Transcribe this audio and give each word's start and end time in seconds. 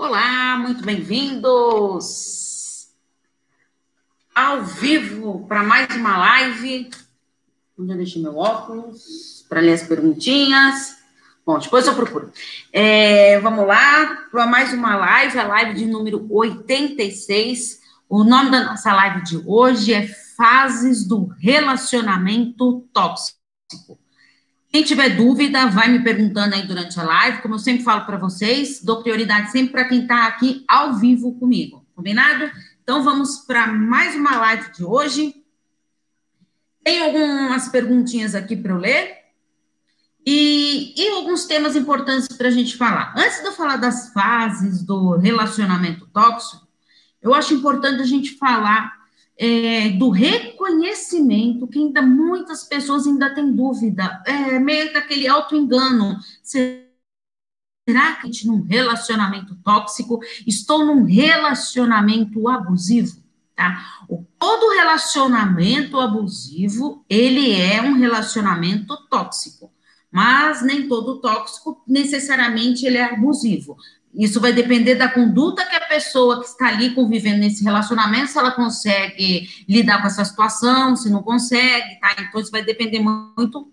Olá, 0.00 0.56
muito 0.56 0.84
bem-vindos 0.84 2.86
ao 4.32 4.62
vivo 4.62 5.44
para 5.48 5.64
mais 5.64 5.88
uma 5.96 6.16
live. 6.16 6.88
Onde 7.76 7.90
eu 7.90 7.96
deixei 7.96 8.22
meu 8.22 8.36
óculos 8.36 9.44
para 9.48 9.60
ler 9.60 9.72
as 9.72 9.82
perguntinhas. 9.82 10.98
Bom, 11.44 11.58
depois 11.58 11.84
eu 11.88 11.96
procuro. 11.96 12.30
É, 12.72 13.40
vamos 13.40 13.66
lá 13.66 14.28
para 14.30 14.46
mais 14.46 14.72
uma 14.72 14.94
live, 14.94 15.36
a 15.36 15.48
live 15.48 15.74
de 15.74 15.84
número 15.84 16.24
86. 16.30 17.80
O 18.08 18.22
nome 18.22 18.52
da 18.52 18.66
nossa 18.66 18.94
live 18.94 19.24
de 19.24 19.42
hoje 19.44 19.94
é 19.94 20.06
Fases 20.06 21.04
do 21.04 21.26
Relacionamento 21.40 22.86
Tóxico. 22.92 23.36
Quem 24.70 24.82
tiver 24.82 25.16
dúvida, 25.16 25.66
vai 25.66 25.88
me 25.88 26.04
perguntando 26.04 26.54
aí 26.54 26.66
durante 26.66 27.00
a 27.00 27.02
live. 27.02 27.40
Como 27.40 27.54
eu 27.54 27.58
sempre 27.58 27.82
falo 27.82 28.04
para 28.04 28.18
vocês, 28.18 28.82
dou 28.82 29.02
prioridade 29.02 29.50
sempre 29.50 29.72
para 29.72 29.88
quem 29.88 30.02
está 30.02 30.26
aqui 30.26 30.62
ao 30.68 30.94
vivo 30.94 31.34
comigo. 31.38 31.86
Combinado? 31.94 32.50
Então 32.82 33.02
vamos 33.02 33.38
para 33.38 33.66
mais 33.66 34.14
uma 34.14 34.36
live 34.36 34.70
de 34.72 34.84
hoje. 34.84 35.34
Tem 36.84 37.02
algumas 37.02 37.68
perguntinhas 37.70 38.34
aqui 38.34 38.56
para 38.56 38.72
eu 38.72 38.78
ler. 38.78 39.16
E, 40.24 40.92
e 40.94 41.08
alguns 41.12 41.46
temas 41.46 41.74
importantes 41.74 42.28
para 42.36 42.48
a 42.48 42.50
gente 42.50 42.76
falar. 42.76 43.14
Antes 43.16 43.40
de 43.40 43.46
eu 43.46 43.52
falar 43.52 43.76
das 43.76 44.12
fases 44.12 44.82
do 44.82 45.16
relacionamento 45.16 46.06
tóxico, 46.08 46.68
eu 47.22 47.32
acho 47.32 47.54
importante 47.54 48.02
a 48.02 48.06
gente 48.06 48.36
falar 48.36 48.97
é, 49.38 49.90
do 49.90 50.10
reconhecimento, 50.10 51.68
que 51.68 51.78
ainda 51.78 52.02
muitas 52.02 52.64
pessoas 52.64 53.06
ainda 53.06 53.32
têm 53.32 53.52
dúvida, 53.52 54.20
é, 54.26 54.58
meio 54.58 54.92
daquele 54.92 55.28
auto-engano. 55.28 56.18
Será 56.42 58.16
que 58.20 58.28
estou 58.28 58.52
num 58.52 58.62
relacionamento 58.62 59.54
tóxico? 59.62 60.20
Estou 60.46 60.84
num 60.84 61.04
relacionamento 61.04 62.48
abusivo? 62.48 63.22
Tá? 63.54 64.04
O, 64.08 64.24
todo 64.38 64.74
relacionamento 64.74 65.98
abusivo, 66.00 67.04
ele 67.08 67.52
é 67.52 67.80
um 67.80 67.94
relacionamento 67.94 68.96
tóxico, 69.08 69.72
mas 70.10 70.62
nem 70.62 70.88
todo 70.88 71.20
tóxico 71.20 71.82
necessariamente 71.86 72.84
ele 72.84 72.98
é 72.98 73.04
abusivo. 73.04 73.76
Isso 74.14 74.40
vai 74.40 74.52
depender 74.52 74.94
da 74.94 75.08
conduta 75.08 75.64
que 75.66 75.76
a 75.76 75.80
pessoa 75.80 76.40
que 76.40 76.46
está 76.46 76.68
ali 76.68 76.94
convivendo 76.94 77.38
nesse 77.38 77.62
relacionamento, 77.62 78.30
se 78.30 78.38
ela 78.38 78.50
consegue 78.50 79.48
lidar 79.68 80.00
com 80.00 80.06
essa 80.06 80.24
situação, 80.24 80.96
se 80.96 81.10
não 81.10 81.22
consegue, 81.22 82.00
tá? 82.00 82.16
Então, 82.18 82.40
isso 82.40 82.50
vai 82.50 82.62
depender 82.62 83.00
muito 83.00 83.70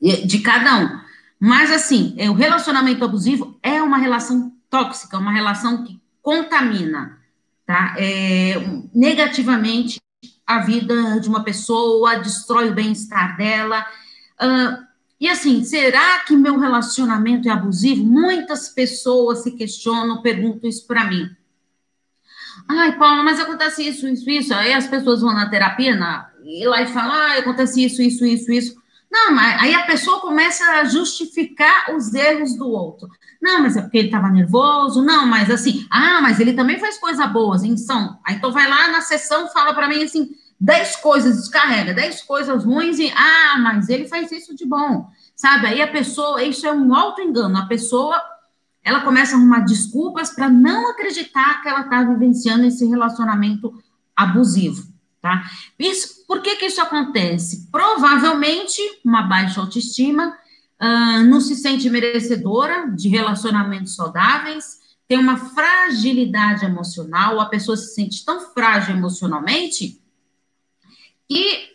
de 0.00 0.40
cada 0.40 0.76
um. 0.76 1.00
Mas, 1.38 1.70
assim, 1.70 2.14
é, 2.18 2.28
o 2.28 2.34
relacionamento 2.34 3.04
abusivo 3.04 3.58
é 3.62 3.80
uma 3.82 3.98
relação 3.98 4.52
tóxica, 4.68 5.18
uma 5.18 5.32
relação 5.32 5.84
que 5.84 6.00
contamina, 6.20 7.18
tá? 7.64 7.94
É, 7.98 8.54
negativamente 8.94 10.00
a 10.46 10.60
vida 10.60 11.20
de 11.20 11.28
uma 11.28 11.42
pessoa, 11.42 12.16
destrói 12.16 12.70
o 12.70 12.74
bem-estar 12.74 13.36
dela. 13.36 13.84
Uh, 14.40 14.85
e 15.18 15.28
assim, 15.28 15.64
será 15.64 16.20
que 16.20 16.36
meu 16.36 16.58
relacionamento 16.58 17.48
é 17.48 17.52
abusivo? 17.52 18.04
Muitas 18.04 18.68
pessoas 18.68 19.42
se 19.42 19.52
questionam, 19.52 20.20
perguntam 20.20 20.68
isso 20.68 20.86
para 20.86 21.04
mim. 21.04 21.30
Ai, 22.68 22.98
Paula, 22.98 23.22
mas 23.22 23.40
acontece 23.40 23.86
isso, 23.86 24.06
isso, 24.06 24.28
isso. 24.28 24.54
Aí 24.54 24.72
as 24.72 24.86
pessoas 24.86 25.20
vão 25.20 25.32
na 25.32 25.48
terapia 25.48 25.94
na, 25.96 26.30
e 26.44 26.66
lá 26.66 26.82
e 26.82 26.86
falam, 26.86 27.12
ah, 27.12 27.38
acontece 27.38 27.84
isso, 27.84 28.02
isso, 28.02 28.24
isso, 28.24 28.52
isso. 28.52 28.86
Não, 29.10 29.32
mas 29.32 29.62
aí 29.62 29.72
a 29.72 29.84
pessoa 29.84 30.20
começa 30.20 30.64
a 30.64 30.84
justificar 30.84 31.94
os 31.94 32.12
erros 32.12 32.54
do 32.56 32.68
outro. 32.68 33.08
Não, 33.40 33.62
mas 33.62 33.76
é 33.76 33.82
porque 33.82 33.98
ele 33.98 34.08
estava 34.08 34.28
nervoso. 34.28 35.02
Não, 35.02 35.26
mas 35.26 35.50
assim, 35.50 35.86
ah, 35.90 36.20
mas 36.20 36.40
ele 36.40 36.52
também 36.52 36.78
faz 36.78 36.98
coisa 36.98 37.26
boas, 37.26 37.62
então. 37.62 38.18
Aí 38.26 38.36
então 38.36 38.52
vai 38.52 38.68
lá 38.68 38.88
na 38.88 39.00
sessão, 39.00 39.48
fala 39.48 39.72
para 39.72 39.88
mim 39.88 40.02
assim, 40.02 40.30
dez 40.58 40.96
coisas, 40.96 41.36
descarrega 41.36 41.94
dez 41.94 42.22
coisas 42.22 42.64
ruins 42.64 42.98
e, 42.98 43.12
ah, 43.14 43.58
mas 43.58 43.88
ele 43.88 44.08
faz 44.08 44.32
isso 44.32 44.54
de 44.54 44.64
bom, 44.64 45.06
sabe? 45.34 45.66
Aí 45.66 45.82
a 45.82 45.90
pessoa, 45.90 46.42
isso 46.42 46.66
é 46.66 46.72
um 46.72 46.94
auto-engano, 46.94 47.56
a 47.58 47.66
pessoa, 47.66 48.20
ela 48.82 49.02
começa 49.02 49.34
a 49.34 49.38
arrumar 49.38 49.60
desculpas 49.60 50.30
para 50.30 50.48
não 50.48 50.90
acreditar 50.90 51.62
que 51.62 51.68
ela 51.68 51.82
está 51.82 52.02
vivenciando 52.02 52.64
esse 52.64 52.86
relacionamento 52.86 53.72
abusivo, 54.14 54.88
tá? 55.20 55.44
Isso, 55.78 56.26
por 56.26 56.40
que 56.40 56.56
que 56.56 56.66
isso 56.66 56.80
acontece? 56.80 57.68
Provavelmente 57.70 58.80
uma 59.04 59.22
baixa 59.22 59.60
autoestima, 59.60 60.28
uh, 60.80 61.22
não 61.24 61.40
se 61.40 61.54
sente 61.54 61.90
merecedora 61.90 62.90
de 62.90 63.08
relacionamentos 63.08 63.94
saudáveis, 63.94 64.86
tem 65.06 65.18
uma 65.18 65.36
fragilidade 65.36 66.64
emocional, 66.64 67.38
a 67.38 67.46
pessoa 67.46 67.76
se 67.76 67.94
sente 67.94 68.24
tão 68.24 68.40
frágil 68.52 68.96
emocionalmente 68.96 70.00
e 71.28 71.70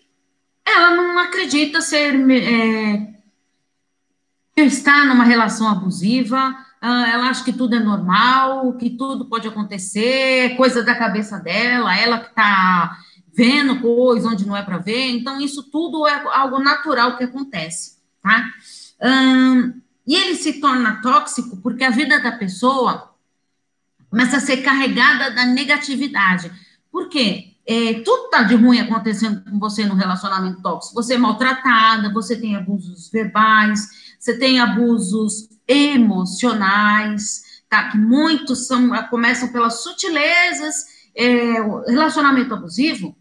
ela 0.65 0.95
não 0.95 1.19
acredita 1.19 1.81
ser 1.81 2.13
é, 2.31 3.13
estar 4.57 5.05
numa 5.05 5.23
relação 5.23 5.67
abusiva, 5.67 6.55
ah, 6.81 7.07
ela 7.09 7.29
acha 7.29 7.43
que 7.43 7.53
tudo 7.53 7.75
é 7.75 7.79
normal, 7.79 8.73
que 8.73 8.89
tudo 8.89 9.25
pode 9.25 9.47
acontecer, 9.47 10.55
coisa 10.55 10.83
da 10.83 10.95
cabeça 10.95 11.37
dela, 11.39 11.95
ela 11.95 12.19
que 12.19 12.29
está 12.29 12.97
vendo 13.33 13.79
coisa 13.79 14.29
onde 14.29 14.45
não 14.45 14.57
é 14.57 14.63
para 14.63 14.77
ver, 14.77 15.09
então 15.11 15.39
isso 15.39 15.63
tudo 15.63 16.07
é 16.07 16.23
algo 16.33 16.59
natural 16.59 17.17
que 17.17 17.23
acontece, 17.23 17.97
tá? 18.21 18.49
e 20.05 20.15
ele 20.15 20.35
se 20.35 20.59
torna 20.59 21.01
tóxico 21.01 21.57
porque 21.57 21.83
a 21.83 21.89
vida 21.89 22.19
da 22.19 22.31
pessoa 22.31 23.15
começa 24.09 24.37
a 24.37 24.41
ser 24.41 24.57
carregada 24.57 25.31
da 25.31 25.45
negatividade. 25.45 26.51
Por 26.91 27.09
quê? 27.09 27.50
É, 27.65 28.01
tudo 28.01 28.25
está 28.25 28.43
de 28.43 28.55
ruim 28.55 28.79
acontecendo 28.79 29.43
com 29.43 29.59
você 29.59 29.85
no 29.85 29.95
relacionamento 29.95 30.61
tóxico. 30.61 30.95
Você 30.95 31.13
é 31.13 31.17
maltratada, 31.17 32.11
você 32.11 32.35
tem 32.39 32.55
abusos 32.55 33.09
verbais, 33.09 33.87
você 34.19 34.37
tem 34.37 34.59
abusos 34.59 35.49
emocionais, 35.67 37.61
tá? 37.69 37.89
Que 37.89 37.97
muitos 37.97 38.67
são, 38.67 38.89
começam 39.09 39.51
pelas 39.51 39.83
sutilezas. 39.83 41.01
É, 41.13 41.61
relacionamento 41.87 42.53
abusivo, 42.53 43.15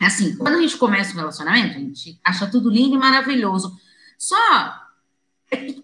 é 0.00 0.06
assim, 0.06 0.36
quando 0.36 0.54
a 0.54 0.60
gente 0.60 0.76
começa 0.76 1.12
um 1.12 1.16
relacionamento, 1.16 1.76
a 1.76 1.80
gente 1.80 2.20
acha 2.24 2.46
tudo 2.46 2.70
lindo 2.70 2.94
e 2.94 2.98
maravilhoso. 2.98 3.76
Só 4.16 4.79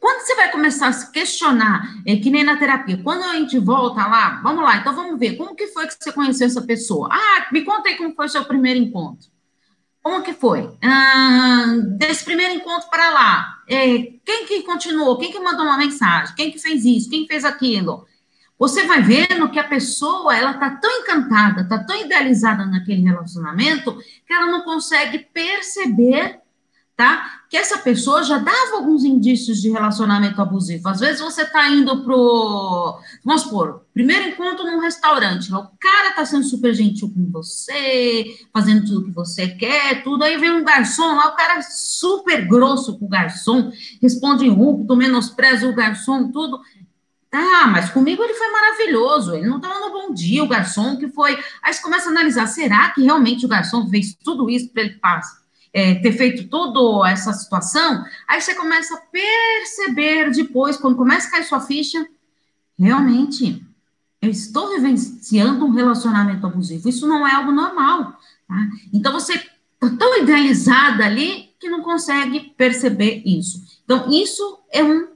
quando 0.00 0.20
você 0.20 0.34
vai 0.36 0.50
começar 0.50 0.88
a 0.88 0.92
se 0.92 1.10
questionar, 1.10 1.82
é 2.06 2.16
que 2.16 2.30
nem 2.30 2.44
na 2.44 2.56
terapia, 2.56 3.00
quando 3.02 3.24
a 3.24 3.34
gente 3.34 3.58
volta 3.58 4.06
lá, 4.06 4.40
vamos 4.42 4.62
lá, 4.62 4.76
então 4.76 4.94
vamos 4.94 5.18
ver, 5.18 5.36
como 5.36 5.56
que 5.56 5.66
foi 5.68 5.86
que 5.86 5.94
você 5.98 6.12
conheceu 6.12 6.46
essa 6.46 6.62
pessoa? 6.62 7.08
Ah, 7.10 7.48
me 7.52 7.62
conta 7.62 7.88
aí 7.88 7.96
como 7.96 8.14
foi 8.14 8.26
o 8.26 8.28
seu 8.28 8.44
primeiro 8.44 8.78
encontro. 8.78 9.28
Como 10.02 10.22
que 10.22 10.32
foi? 10.32 10.70
Ah, 10.84 11.64
desse 11.98 12.24
primeiro 12.24 12.54
encontro 12.54 12.88
para 12.88 13.10
lá, 13.10 13.56
é, 13.68 13.98
quem 14.24 14.46
que 14.46 14.62
continuou? 14.62 15.18
Quem 15.18 15.32
que 15.32 15.40
mandou 15.40 15.66
uma 15.66 15.76
mensagem? 15.76 16.34
Quem 16.36 16.52
que 16.52 16.60
fez 16.60 16.84
isso? 16.84 17.10
Quem 17.10 17.26
fez 17.26 17.44
aquilo? 17.44 18.06
Você 18.58 18.84
vai 18.84 19.02
vendo 19.02 19.50
que 19.50 19.58
a 19.58 19.64
pessoa, 19.64 20.34
ela 20.36 20.54
tá 20.54 20.70
tão 20.70 20.90
encantada, 21.00 21.68
tá 21.68 21.82
tão 21.84 22.00
idealizada 22.00 22.64
naquele 22.64 23.02
relacionamento, 23.02 23.98
que 24.26 24.32
ela 24.32 24.46
não 24.46 24.62
consegue 24.62 25.18
perceber 25.18 26.40
tá? 26.96 27.42
Que 27.50 27.56
essa 27.58 27.78
pessoa 27.78 28.24
já 28.24 28.38
dava 28.38 28.76
alguns 28.76 29.04
indícios 29.04 29.60
de 29.60 29.70
relacionamento 29.70 30.40
abusivo. 30.40 30.88
Às 30.88 31.00
vezes 31.00 31.20
você 31.20 31.44
tá 31.44 31.68
indo 31.68 32.02
pro, 32.02 32.98
vamos 33.22 33.42
supor, 33.42 33.82
primeiro 33.92 34.30
encontro 34.30 34.64
num 34.64 34.80
restaurante, 34.80 35.52
o 35.52 35.68
cara 35.78 36.12
tá 36.14 36.24
sendo 36.24 36.44
super 36.44 36.72
gentil 36.72 37.12
com 37.14 37.30
você, 37.30 38.24
fazendo 38.52 38.86
tudo 38.86 39.04
que 39.04 39.10
você 39.10 39.48
quer, 39.48 40.02
tudo, 40.02 40.24
aí 40.24 40.38
vem 40.38 40.50
um 40.50 40.64
garçom 40.64 41.14
lá, 41.14 41.28
o 41.28 41.36
cara 41.36 41.58
é 41.58 41.62
super 41.62 42.48
grosso 42.48 42.98
com 42.98 43.04
o 43.04 43.10
garçom, 43.10 43.70
responde 44.00 44.48
rúpido, 44.48 44.96
menospreza 44.96 45.68
o 45.68 45.74
garçom, 45.74 46.32
tudo. 46.32 46.58
Ah, 47.30 47.66
mas 47.66 47.90
comigo 47.90 48.22
ele 48.22 48.32
foi 48.32 48.50
maravilhoso, 48.50 49.34
ele 49.34 49.46
não 49.46 49.60
tá 49.60 49.68
dando 49.68 49.92
bom 49.92 50.14
dia, 50.14 50.42
o 50.42 50.48
garçom 50.48 50.96
que 50.96 51.08
foi. 51.08 51.38
Aí 51.62 51.74
você 51.74 51.82
começa 51.82 52.08
a 52.08 52.12
analisar, 52.12 52.46
será 52.46 52.90
que 52.90 53.02
realmente 53.02 53.44
o 53.44 53.48
garçom 53.48 53.86
fez 53.90 54.14
tudo 54.14 54.48
isso 54.48 54.72
para 54.72 54.82
ele 54.82 54.94
passar? 54.94 55.45
É, 55.76 55.94
ter 55.96 56.12
feito 56.12 56.48
toda 56.48 57.06
essa 57.06 57.34
situação, 57.34 58.02
aí 58.26 58.40
você 58.40 58.54
começa 58.54 58.94
a 58.94 58.96
perceber 58.96 60.30
depois, 60.30 60.78
quando 60.78 60.96
começa 60.96 61.28
a 61.28 61.32
cair 61.32 61.44
sua 61.44 61.60
ficha, 61.60 62.08
realmente, 62.78 63.62
eu 64.22 64.30
estou 64.30 64.70
vivenciando 64.70 65.66
um 65.66 65.72
relacionamento 65.72 66.46
abusivo. 66.46 66.88
Isso 66.88 67.06
não 67.06 67.28
é 67.28 67.34
algo 67.34 67.52
normal. 67.52 68.18
Tá? 68.48 68.56
Então, 68.90 69.12
você 69.12 69.34
está 69.34 69.94
tão 69.98 70.22
idealizada 70.22 71.04
ali 71.04 71.50
que 71.60 71.68
não 71.68 71.82
consegue 71.82 72.54
perceber 72.56 73.22
isso. 73.26 73.62
Então, 73.84 74.10
isso 74.10 74.60
é 74.72 74.82
um 74.82 75.08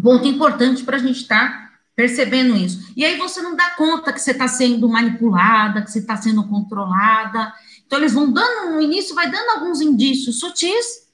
ponto 0.00 0.28
importante 0.28 0.84
para 0.84 0.96
a 0.96 1.00
gente 1.00 1.22
estar 1.22 1.50
tá 1.50 1.70
percebendo 1.96 2.54
isso. 2.54 2.92
E 2.96 3.04
aí 3.04 3.16
você 3.16 3.42
não 3.42 3.56
dá 3.56 3.70
conta 3.70 4.12
que 4.12 4.20
você 4.20 4.30
está 4.30 4.46
sendo 4.46 4.88
manipulada, 4.88 5.82
que 5.82 5.90
você 5.90 5.98
está 5.98 6.16
sendo 6.16 6.46
controlada. 6.46 7.52
Então, 7.90 7.98
eles 7.98 8.12
vão 8.12 8.30
dando, 8.30 8.70
no 8.70 8.80
início, 8.80 9.16
vai 9.16 9.28
dando 9.28 9.50
alguns 9.50 9.80
indícios 9.80 10.38
sutis, 10.38 11.10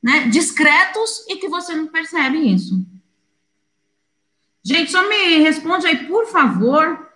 né, 0.00 0.28
discretos, 0.28 1.26
e 1.28 1.34
que 1.34 1.48
você 1.48 1.74
não 1.74 1.88
percebe 1.88 2.38
isso. 2.38 2.86
Gente, 4.62 4.92
só 4.92 5.08
me 5.08 5.38
responde 5.40 5.88
aí, 5.88 6.06
por 6.06 6.26
favor, 6.26 7.10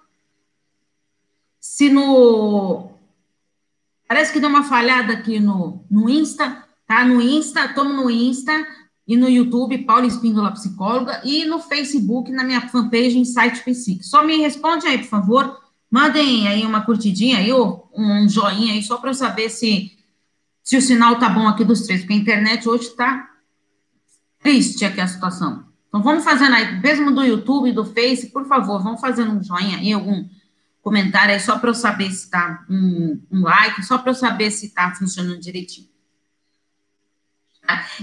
se 1.61 1.89
no. 1.91 2.91
Parece 4.09 4.33
que 4.33 4.41
deu 4.41 4.49
uma 4.49 4.65
falhada 4.65 5.13
aqui 5.13 5.39
no, 5.39 5.85
no 5.89 6.11
Insta, 6.11 6.67
tá? 6.85 7.05
No 7.05 7.23
Insta, 7.23 7.67
estamos 7.67 7.95
no 7.95 8.11
Insta 8.11 8.67
e 9.07 9.17
no 9.17 9.29
YouTube, 9.29 9.85
Paula 9.85 10.07
Espíndola 10.07 10.51
Psicóloga, 10.51 11.23
e 11.25 11.45
no 11.45 11.61
Facebook, 11.61 12.33
na 12.33 12.43
minha 12.43 12.69
fanpage, 12.69 13.17
Insight 13.17 13.63
Psique. 13.63 14.03
Só 14.03 14.25
me 14.25 14.39
responde 14.39 14.89
aí, 14.89 14.99
por 14.99 15.09
favor. 15.09 15.64
Mandem 15.91 16.49
aí 16.49 16.65
uma 16.65 16.83
curtidinha 16.83 17.39
aí, 17.39 17.53
ou 17.53 17.91
um 17.97 18.29
joinha 18.29 18.73
aí, 18.73 18.83
só 18.83 18.99
para 18.99 19.11
eu 19.11 19.15
saber 19.15 19.49
se, 19.49 19.93
se 20.63 20.77
o 20.77 20.83
sinal 20.83 21.19
tá 21.19 21.29
bom 21.29 21.47
aqui 21.47 21.65
dos 21.65 21.83
três, 21.83 22.01
porque 22.01 22.15
a 22.15 22.17
internet 22.17 22.69
hoje 22.69 22.91
tá 22.97 23.31
triste 24.41 24.85
aqui 24.85 25.01
a 25.01 25.07
situação. 25.07 25.65
Então, 25.89 26.03
vamos 26.03 26.25
fazendo 26.25 26.55
aí, 26.55 26.81
mesmo 26.81 27.13
do 27.13 27.23
YouTube, 27.23 27.73
do 27.73 27.85
Face, 27.85 28.31
por 28.31 28.45
favor, 28.47 28.83
vamos 28.83 29.01
fazendo 29.01 29.31
um 29.31 29.43
joinha 29.43 29.79
aí, 29.79 29.93
algum 29.93 30.29
comentário 30.83 31.33
aí, 31.33 31.41
só 31.41 31.59
para 31.59 31.71
eu 31.71 31.75
saber 31.75 32.11
se 32.11 32.29
tá 32.29 32.65
um, 32.69 33.23
um 33.31 33.43
like, 33.43 33.83
só 33.85 33.97
para 33.97 34.11
eu 34.11 34.15
saber 34.15 34.51
se 34.51 34.75
tá 34.75 34.93
funcionando 34.95 35.39
direitinho. 35.39 35.94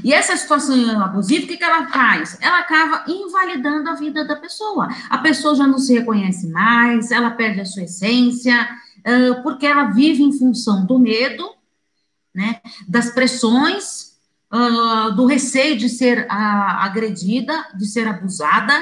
E 0.04 0.14
essa 0.14 0.36
situação 0.36 1.02
abusiva, 1.02 1.46
o 1.46 1.48
que, 1.48 1.58
que 1.58 1.64
ela 1.64 1.88
faz? 1.88 2.38
Ela 2.42 2.60
acaba 2.60 3.04
invalidando 3.08 3.90
a 3.90 3.96
vida 3.96 4.26
da 4.26 4.36
pessoa. 4.36 4.88
A 5.10 5.18
pessoa 5.20 5.56
já 5.56 5.68
não 5.68 5.78
se 5.78 5.94
reconhece 5.94 6.48
mais, 6.50 7.12
ela 7.12 7.32
perde 7.32 7.62
a 7.62 7.66
sua 7.66 7.84
essência, 7.84 8.68
porque 9.44 9.66
ela 9.66 9.86
vive 9.86 10.24
em 10.24 10.32
função 10.32 10.86
do 10.86 10.98
medo, 10.98 11.54
né, 12.34 12.62
das 12.88 13.12
pressões 13.12 14.12
do 15.16 15.26
receio 15.26 15.78
de 15.78 15.88
ser 15.88 16.26
uh, 16.26 16.28
agredida, 16.30 17.68
de 17.74 17.86
ser 17.86 18.08
abusada. 18.08 18.74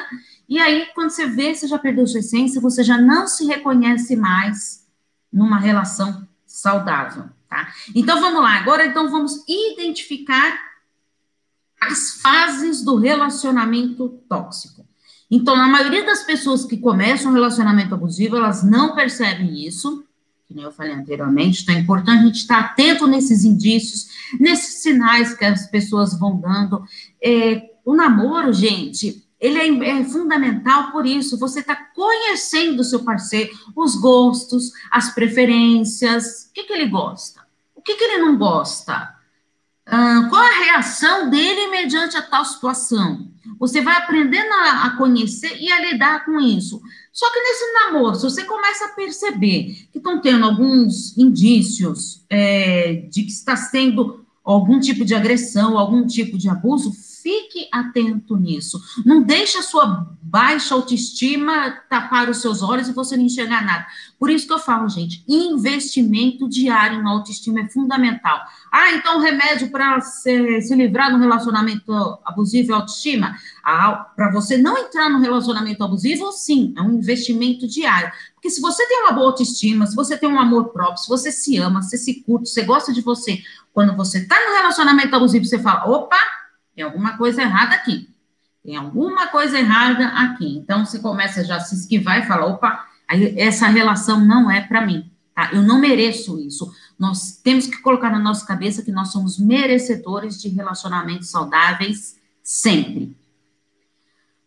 E 0.48 0.58
aí, 0.58 0.88
quando 0.96 1.12
você 1.12 1.28
vê, 1.28 1.54
você 1.54 1.68
já 1.68 1.78
perdeu 1.78 2.08
sua 2.08 2.22
essência, 2.22 2.60
você 2.60 2.84
já 2.84 2.98
não 2.98 3.28
se 3.28 3.46
reconhece 3.46 4.16
mais 4.16 4.88
numa 5.32 5.60
relação 5.60 6.28
saudável, 6.46 7.26
tá? 7.48 7.72
Então, 7.94 8.20
vamos 8.20 8.42
lá. 8.42 8.56
Agora, 8.56 8.86
então, 8.86 9.12
vamos 9.12 9.44
identificar 9.48 10.69
as 11.80 12.22
fases 12.22 12.84
do 12.84 12.98
relacionamento 12.98 14.10
tóxico. 14.28 14.86
Então, 15.32 15.56
a 15.56 15.68
maioria 15.68 16.06
das 16.06 16.24
pessoas 16.24 16.66
que 16.66 16.78
começam 16.78 17.32
um 17.32 17.36
relacionamento 17.36 17.94
abusivo, 17.94 18.36
elas 18.36 18.64
não 18.64 18.96
percebem 18.96 19.66
isso, 19.66 20.04
que 20.48 20.60
eu 20.60 20.72
falei 20.72 20.94
anteriormente, 20.94 21.62
então 21.62 21.76
é 21.76 21.80
importante 21.80 22.22
a 22.22 22.26
gente 22.26 22.38
estar 22.38 22.60
atento 22.60 23.06
nesses 23.06 23.44
indícios, 23.44 24.08
nesses 24.40 24.82
sinais 24.82 25.36
que 25.36 25.46
as 25.46 25.70
pessoas 25.70 26.18
vão 26.20 26.36
dando. 26.38 26.84
É, 27.24 27.70
o 27.86 27.94
namoro, 27.96 28.52
gente, 28.52 29.24
ele 29.40 29.60
é, 29.60 30.00
é 30.00 30.04
fundamental 30.04 30.92
por 30.92 31.06
isso, 31.06 31.38
você 31.38 31.60
está 31.60 31.76
conhecendo 31.76 32.80
o 32.80 32.84
seu 32.84 33.04
parceiro, 33.04 33.52
os 33.76 33.96
gostos, 33.96 34.72
as 34.92 35.14
preferências, 35.14 36.50
o 36.50 36.54
que, 36.54 36.64
que 36.64 36.74
ele 36.74 36.88
gosta, 36.88 37.42
o 37.76 37.82
que, 37.82 37.96
que 37.96 38.04
ele 38.04 38.18
não 38.18 38.36
gosta, 38.36 39.16
qual 40.30 40.42
a 40.42 40.60
reação 40.64 41.30
dele 41.30 41.68
mediante 41.68 42.16
a 42.16 42.22
tal 42.22 42.46
situação. 42.46 43.28
Você 43.60 43.82
vai 43.82 43.98
aprendendo 43.98 44.52
a, 44.54 44.86
a 44.86 44.98
conhecer 44.98 45.58
e 45.60 45.72
a 45.72 45.92
lidar 45.92 46.26
com 46.26 46.40
isso. 46.40 46.82
Só 47.12 47.30
que 47.32 47.40
nesse 47.42 47.74
namoro, 47.74 48.16
se 48.16 48.24
você 48.24 48.46
começa 48.46 48.86
a 48.86 48.90
perceber 48.90 49.88
que 49.92 49.98
estão 49.98 50.22
tendo 50.22 50.46
alguns 50.46 51.18
indícios 51.18 52.24
é, 52.30 53.08
de 53.10 53.24
que 53.24 53.32
está 53.32 53.56
sendo 53.58 54.26
algum 54.44 54.80
tipo 54.80 55.06
de 55.06 55.14
agressão, 55.14 55.78
algum 55.78 56.06
tipo 56.06 56.38
de 56.38 56.50
abuso, 56.50 56.92
fique 57.22 57.68
atento 57.72 58.38
nisso. 58.38 58.80
Não 59.06 59.22
deixe 59.22 59.58
a 59.58 59.62
sua 59.62 60.08
baixa 60.22 60.74
autoestima 60.74 61.72
tapar 61.90 62.30
os 62.30 62.38
seus 62.38 62.62
olhos 62.62 62.88
e 62.88 62.94
você 62.94 63.18
não 63.18 63.26
enxergar 63.26 63.64
nada. 63.64 63.86
Por 64.18 64.30
isso 64.30 64.48
que 64.48 64.54
eu 64.54 64.60
falo, 64.60 64.88
gente, 64.90 65.24
investimento 65.28 66.48
diário 66.48 67.02
na 67.02 67.12
autoestima 67.12 67.62
é 67.62 67.70
fundamental. 67.70 68.40
Ah, 68.72 68.92
então 68.94 69.20
remédio 69.20 69.70
para 69.72 70.00
se, 70.02 70.62
se 70.62 70.76
livrar 70.76 71.12
do 71.12 71.18
relacionamento 71.18 71.92
abusivo 72.26 72.72
é 72.72 72.76
autoestima? 72.76 73.36
Ah, 73.64 74.12
para 74.16 74.32
você 74.32 74.58
não 74.58 74.78
entrar 74.78 75.10
no 75.10 75.20
relacionamento 75.20 75.84
abusivo, 75.84 76.32
sim, 76.32 76.74
é 76.78 76.82
um 76.82 76.94
investimento 76.94 77.68
diário. 77.68 78.12
Porque 78.34 78.50
se 78.50 78.62
você 78.62 78.88
tem 78.88 79.02
uma 79.02 79.12
boa 79.12 79.28
autoestima, 79.28 79.86
se 79.86 79.96
você 79.96 80.18
tem 80.18 80.30
um 80.30 80.40
amor 80.40 80.70
próprio, 80.70 80.98
se 80.98 81.10
você 81.10 81.30
se 81.30 81.58
ama, 81.58 81.82
se 81.82 81.98
se 81.98 82.24
curte, 82.24 82.50
você 82.50 82.64
gosta 82.64 82.94
de 82.94 83.02
você, 83.02 83.42
quando 83.80 83.96
você 83.96 84.18
está 84.18 84.36
no 84.36 84.58
relacionamento 84.58 85.16
abusivo, 85.16 85.46
você 85.46 85.58
fala, 85.58 85.90
opa, 85.90 86.20
tem 86.76 86.84
alguma 86.84 87.16
coisa 87.16 87.42
errada 87.42 87.76
aqui. 87.76 88.10
Tem 88.62 88.76
alguma 88.76 89.28
coisa 89.28 89.58
errada 89.58 90.06
aqui. 90.06 90.58
Então, 90.58 90.86
você 90.86 91.00
começa 91.00 91.46
já 91.46 91.56
a 91.56 91.60
se 91.62 91.76
esquivar 91.76 92.20
e 92.20 92.28
fala, 92.28 92.46
opa, 92.46 92.86
essa 93.38 93.68
relação 93.68 94.20
não 94.20 94.52
é 94.52 94.60
para 94.60 94.86
mim, 94.86 95.10
tá? 95.34 95.52
Eu 95.54 95.62
não 95.62 95.80
mereço 95.80 96.38
isso. 96.42 96.70
Nós 97.00 97.40
temos 97.42 97.68
que 97.68 97.78
colocar 97.78 98.10
na 98.10 98.20
nossa 98.20 98.46
cabeça 98.46 98.84
que 98.84 98.92
nós 98.92 99.14
somos 99.14 99.40
merecedores 99.40 100.42
de 100.42 100.50
relacionamentos 100.50 101.30
saudáveis 101.30 102.20
sempre. 102.44 103.16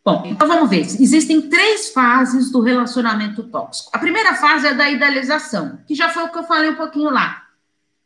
Bom, 0.05 0.25
então 0.27 0.47
vamos 0.47 0.69
ver. 0.69 0.81
Existem 0.81 1.49
três 1.49 1.89
fases 1.89 2.53
do 2.53 2.61
relacionamento 2.61 3.45
tóxico. 3.45 3.89
A 3.95 3.99
primeira 3.99 4.35
fase 4.35 4.67
é 4.67 4.75
da 4.75 4.91
idealização, 4.91 5.79
que 5.87 5.95
já 5.95 6.11
foi 6.11 6.25
o 6.25 6.29
que 6.29 6.37
eu 6.37 6.45
falei 6.45 6.69
um 6.69 6.77
pouquinho 6.77 7.09
lá, 7.09 7.42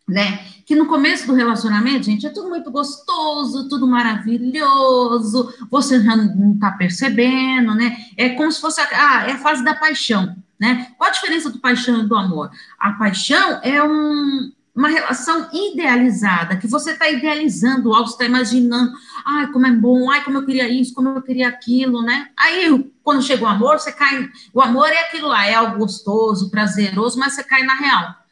né? 0.08 0.44
Que 0.64 0.76
no 0.76 0.87
começo 0.87 1.26
do 1.26 1.35
relacionamento, 1.35 2.06
gente, 2.06 2.26
é 2.26 2.31
tudo 2.31 2.49
muito 2.49 2.70
gostoso, 2.70 3.69
tudo 3.69 3.87
maravilhoso, 3.87 5.53
você 5.70 6.03
já 6.03 6.17
não 6.17 6.55
está 6.55 6.70
percebendo, 6.73 7.75
né? 7.75 7.97
É 8.17 8.31
como 8.31 8.50
se 8.53 8.61
fosse 8.61 8.81
a, 8.81 8.88
ah, 8.93 9.29
é 9.29 9.32
a 9.32 9.38
fase 9.38 9.64
da 9.64 9.75
paixão, 9.75 10.37
né? 10.58 10.88
Qual 10.97 11.11
a 11.11 11.12
diferença 11.12 11.50
do 11.50 11.58
paixão 11.58 12.03
e 12.03 12.08
do 12.08 12.17
amor? 12.17 12.50
A 12.79 12.93
paixão 12.93 13.61
é 13.62 13.82
um, 13.82 14.53
uma 14.75 14.88
relação 14.88 15.49
idealizada, 15.53 16.56
que 16.56 16.69
você 16.69 16.93
está 16.93 17.09
idealizando 17.11 17.93
algo, 17.93 18.09
está 18.09 18.25
imaginando, 18.25 18.93
ai, 19.25 19.50
como 19.50 19.67
é 19.67 19.73
bom, 19.73 20.11
ai, 20.11 20.23
como 20.23 20.38
eu 20.38 20.47
queria 20.47 20.69
isso, 20.69 20.94
como 20.94 21.09
eu 21.09 21.23
queria 21.23 21.49
aquilo, 21.49 22.02
né? 22.02 22.29
Aí, 22.37 22.91
quando 23.02 23.23
chega 23.23 23.44
o 23.44 23.49
amor, 23.49 23.81
você 23.81 23.91
cai. 23.91 24.29
O 24.52 24.61
amor 24.61 24.88
é 24.88 25.00
aquilo 25.00 25.29
lá, 25.29 25.47
é 25.47 25.55
algo 25.55 25.79
gostoso, 25.79 26.50
prazeroso, 26.50 27.19
mas 27.19 27.35
você 27.35 27.43
cai 27.43 27.64
na 27.64 27.75
real. 27.75 28.25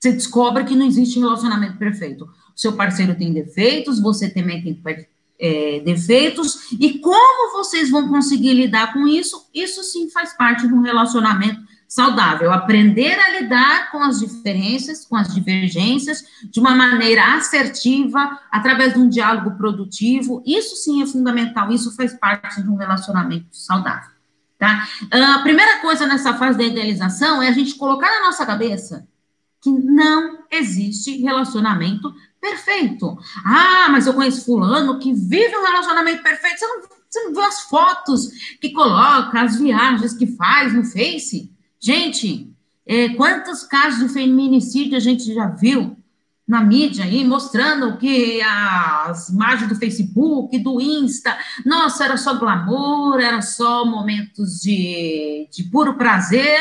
Você 0.00 0.12
descobre 0.12 0.64
que 0.64 0.74
não 0.74 0.86
existe 0.86 1.20
relacionamento 1.20 1.76
perfeito. 1.76 2.26
Seu 2.56 2.72
parceiro 2.72 3.14
tem 3.14 3.32
defeitos, 3.32 4.00
você 4.00 4.30
também 4.30 4.62
tem 4.62 4.82
é, 5.38 5.80
defeitos, 5.80 6.72
e 6.72 6.98
como 6.98 7.52
vocês 7.52 7.90
vão 7.90 8.08
conseguir 8.08 8.54
lidar 8.54 8.92
com 8.92 9.06
isso? 9.06 9.48
Isso 9.54 9.82
sim 9.84 10.10
faz 10.10 10.32
parte 10.34 10.66
de 10.66 10.72
um 10.72 10.80
relacionamento 10.80 11.60
saudável, 11.86 12.52
aprender 12.52 13.18
a 13.18 13.40
lidar 13.40 13.90
com 13.90 13.98
as 14.02 14.20
diferenças, 14.20 15.04
com 15.04 15.16
as 15.16 15.34
divergências, 15.34 16.24
de 16.50 16.60
uma 16.60 16.74
maneira 16.74 17.34
assertiva, 17.34 18.38
através 18.50 18.94
de 18.94 19.00
um 19.00 19.08
diálogo 19.08 19.56
produtivo. 19.56 20.42
Isso 20.46 20.76
sim 20.76 21.02
é 21.02 21.06
fundamental, 21.06 21.70
isso 21.72 21.94
faz 21.96 22.14
parte 22.14 22.62
de 22.62 22.68
um 22.68 22.76
relacionamento 22.76 23.48
saudável. 23.50 24.12
Tá? 24.56 24.86
Ah, 25.10 25.36
a 25.36 25.42
primeira 25.42 25.80
coisa 25.80 26.06
nessa 26.06 26.34
fase 26.34 26.56
da 26.56 26.64
idealização 26.64 27.42
é 27.42 27.48
a 27.48 27.52
gente 27.52 27.74
colocar 27.74 28.08
na 28.08 28.26
nossa 28.26 28.46
cabeça 28.46 29.08
que 29.60 29.70
não 29.70 30.44
existe 30.50 31.18
relacionamento 31.18 32.12
perfeito. 32.40 33.18
Ah, 33.44 33.88
mas 33.90 34.06
eu 34.06 34.14
conheço 34.14 34.44
fulano 34.44 34.98
que 34.98 35.12
vive 35.12 35.56
um 35.56 35.64
relacionamento 35.64 36.22
perfeito. 36.22 36.58
Você 36.58 36.66
não, 36.66 36.80
você 37.08 37.24
não 37.24 37.32
viu 37.32 37.42
as 37.42 37.60
fotos 37.62 38.28
que 38.60 38.70
coloca, 38.70 39.40
as 39.40 39.58
viagens 39.58 40.14
que 40.14 40.26
faz 40.26 40.72
no 40.72 40.84
Face? 40.84 41.52
Gente, 41.78 42.50
é, 42.86 43.10
quantos 43.10 43.62
casos 43.64 44.00
de 44.00 44.12
feminicídio 44.12 44.96
a 44.96 45.00
gente 45.00 45.32
já 45.34 45.46
viu 45.48 45.96
na 46.50 46.62
mídia 46.64 47.04
aí, 47.04 47.24
mostrando 47.24 47.96
que 47.96 48.42
as 48.42 49.28
imagens 49.28 49.68
do 49.68 49.76
Facebook, 49.76 50.58
do 50.58 50.80
Insta, 50.80 51.38
nossa, 51.64 52.04
era 52.04 52.16
só 52.16 52.34
glamour, 52.34 53.20
era 53.20 53.40
só 53.40 53.84
momentos 53.84 54.58
de, 54.60 55.48
de 55.52 55.62
puro 55.64 55.94
prazer, 55.94 56.60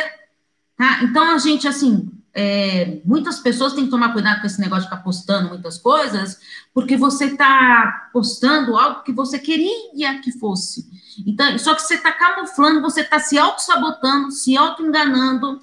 tá? 0.78 1.00
Então, 1.04 1.34
a 1.34 1.40
gente, 1.40 1.68
assim, 1.68 2.08
é, 2.34 3.02
muitas 3.04 3.40
pessoas 3.40 3.74
têm 3.74 3.86
que 3.86 3.92
tomar 3.92 4.14
cuidado 4.14 4.42
com 4.42 4.48
esse 4.48 4.62
negócio 4.62 4.84
de 4.84 4.90
ficar 4.90 5.04
postando 5.04 5.50
muitas 5.50 5.78
coisas, 5.78 6.40
porque 6.74 6.96
você 6.96 7.26
está 7.26 8.10
postando 8.14 8.78
algo 8.78 9.04
que 9.04 9.12
você 9.12 9.40
queria 9.40 10.20
que 10.22 10.32
fosse. 10.32 10.88
Então, 11.26 11.58
só 11.58 11.74
que 11.76 11.82
você 11.82 11.96
está 11.96 12.12
camuflando, 12.12 12.82
você 12.82 13.02
está 13.02 13.20
se 13.20 13.38
auto-sabotando, 13.38 14.32
se 14.32 14.56
auto-enganando, 14.56 15.62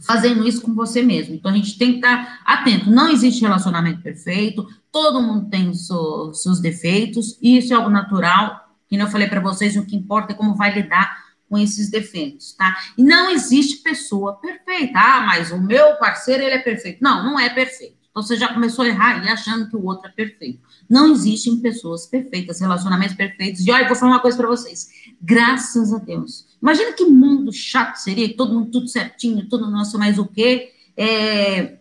fazendo 0.00 0.46
isso 0.46 0.60
com 0.60 0.74
você 0.74 1.02
mesmo. 1.02 1.34
Então, 1.34 1.50
a 1.50 1.54
gente 1.54 1.76
tem 1.78 1.92
que 1.92 1.96
estar 1.96 2.24
tá 2.24 2.40
atento. 2.44 2.90
Não 2.90 3.08
existe 3.08 3.42
relacionamento 3.42 4.02
perfeito, 4.02 4.66
todo 4.92 5.22
mundo 5.22 5.50
tem 5.50 5.68
os 5.68 5.86
seus, 5.86 6.60
defeitos, 6.60 7.36
e 7.42 7.58
isso 7.58 7.72
é 7.72 7.76
algo 7.76 7.90
natural. 7.90 8.64
Que 8.88 8.96
eu 8.96 9.08
falei 9.08 9.26
para 9.26 9.40
vocês, 9.40 9.76
o 9.76 9.84
que 9.84 9.96
importa 9.96 10.32
é 10.32 10.36
como 10.36 10.54
vai 10.54 10.72
lidar 10.72 11.25
com 11.48 11.56
esses 11.56 11.90
defeitos, 11.90 12.52
tá? 12.52 12.76
E 12.96 13.02
não 13.02 13.30
existe 13.30 13.82
pessoa 13.82 14.34
perfeita. 14.34 14.98
Ah, 14.98 15.20
mas 15.26 15.50
o 15.50 15.60
meu 15.60 15.96
parceiro, 15.96 16.42
ele 16.42 16.54
é 16.54 16.58
perfeito. 16.58 16.98
Não, 17.02 17.24
não 17.24 17.38
é 17.38 17.48
perfeito 17.48 17.96
Então 18.10 18.22
você 18.22 18.36
já 18.36 18.52
começou 18.52 18.84
a 18.84 18.88
errar 18.88 19.24
e 19.24 19.28
achando 19.28 19.68
que 19.68 19.76
o 19.76 19.84
outro 19.84 20.08
é 20.08 20.12
perfeito. 20.12 20.60
Não 20.88 21.12
existem 21.12 21.58
pessoas 21.58 22.06
perfeitas, 22.06 22.60
relacionamentos 22.60 23.16
perfeitos. 23.16 23.66
E 23.66 23.70
olha, 23.70 23.86
vou 23.86 23.96
falar 23.96 24.12
uma 24.12 24.20
coisa 24.20 24.36
para 24.36 24.48
vocês. 24.48 24.88
Graças 25.20 25.92
a 25.92 25.98
Deus. 25.98 26.46
Imagina 26.60 26.92
que 26.92 27.04
mundo 27.04 27.52
chato 27.52 27.96
seria, 27.96 28.36
todo 28.36 28.54
mundo 28.54 28.70
tudo 28.70 28.88
certinho, 28.88 29.48
tudo 29.48 29.70
nosso, 29.70 29.98
mais 29.98 30.18
o 30.18 30.26
quê? 30.26 30.72
É... 30.96 31.78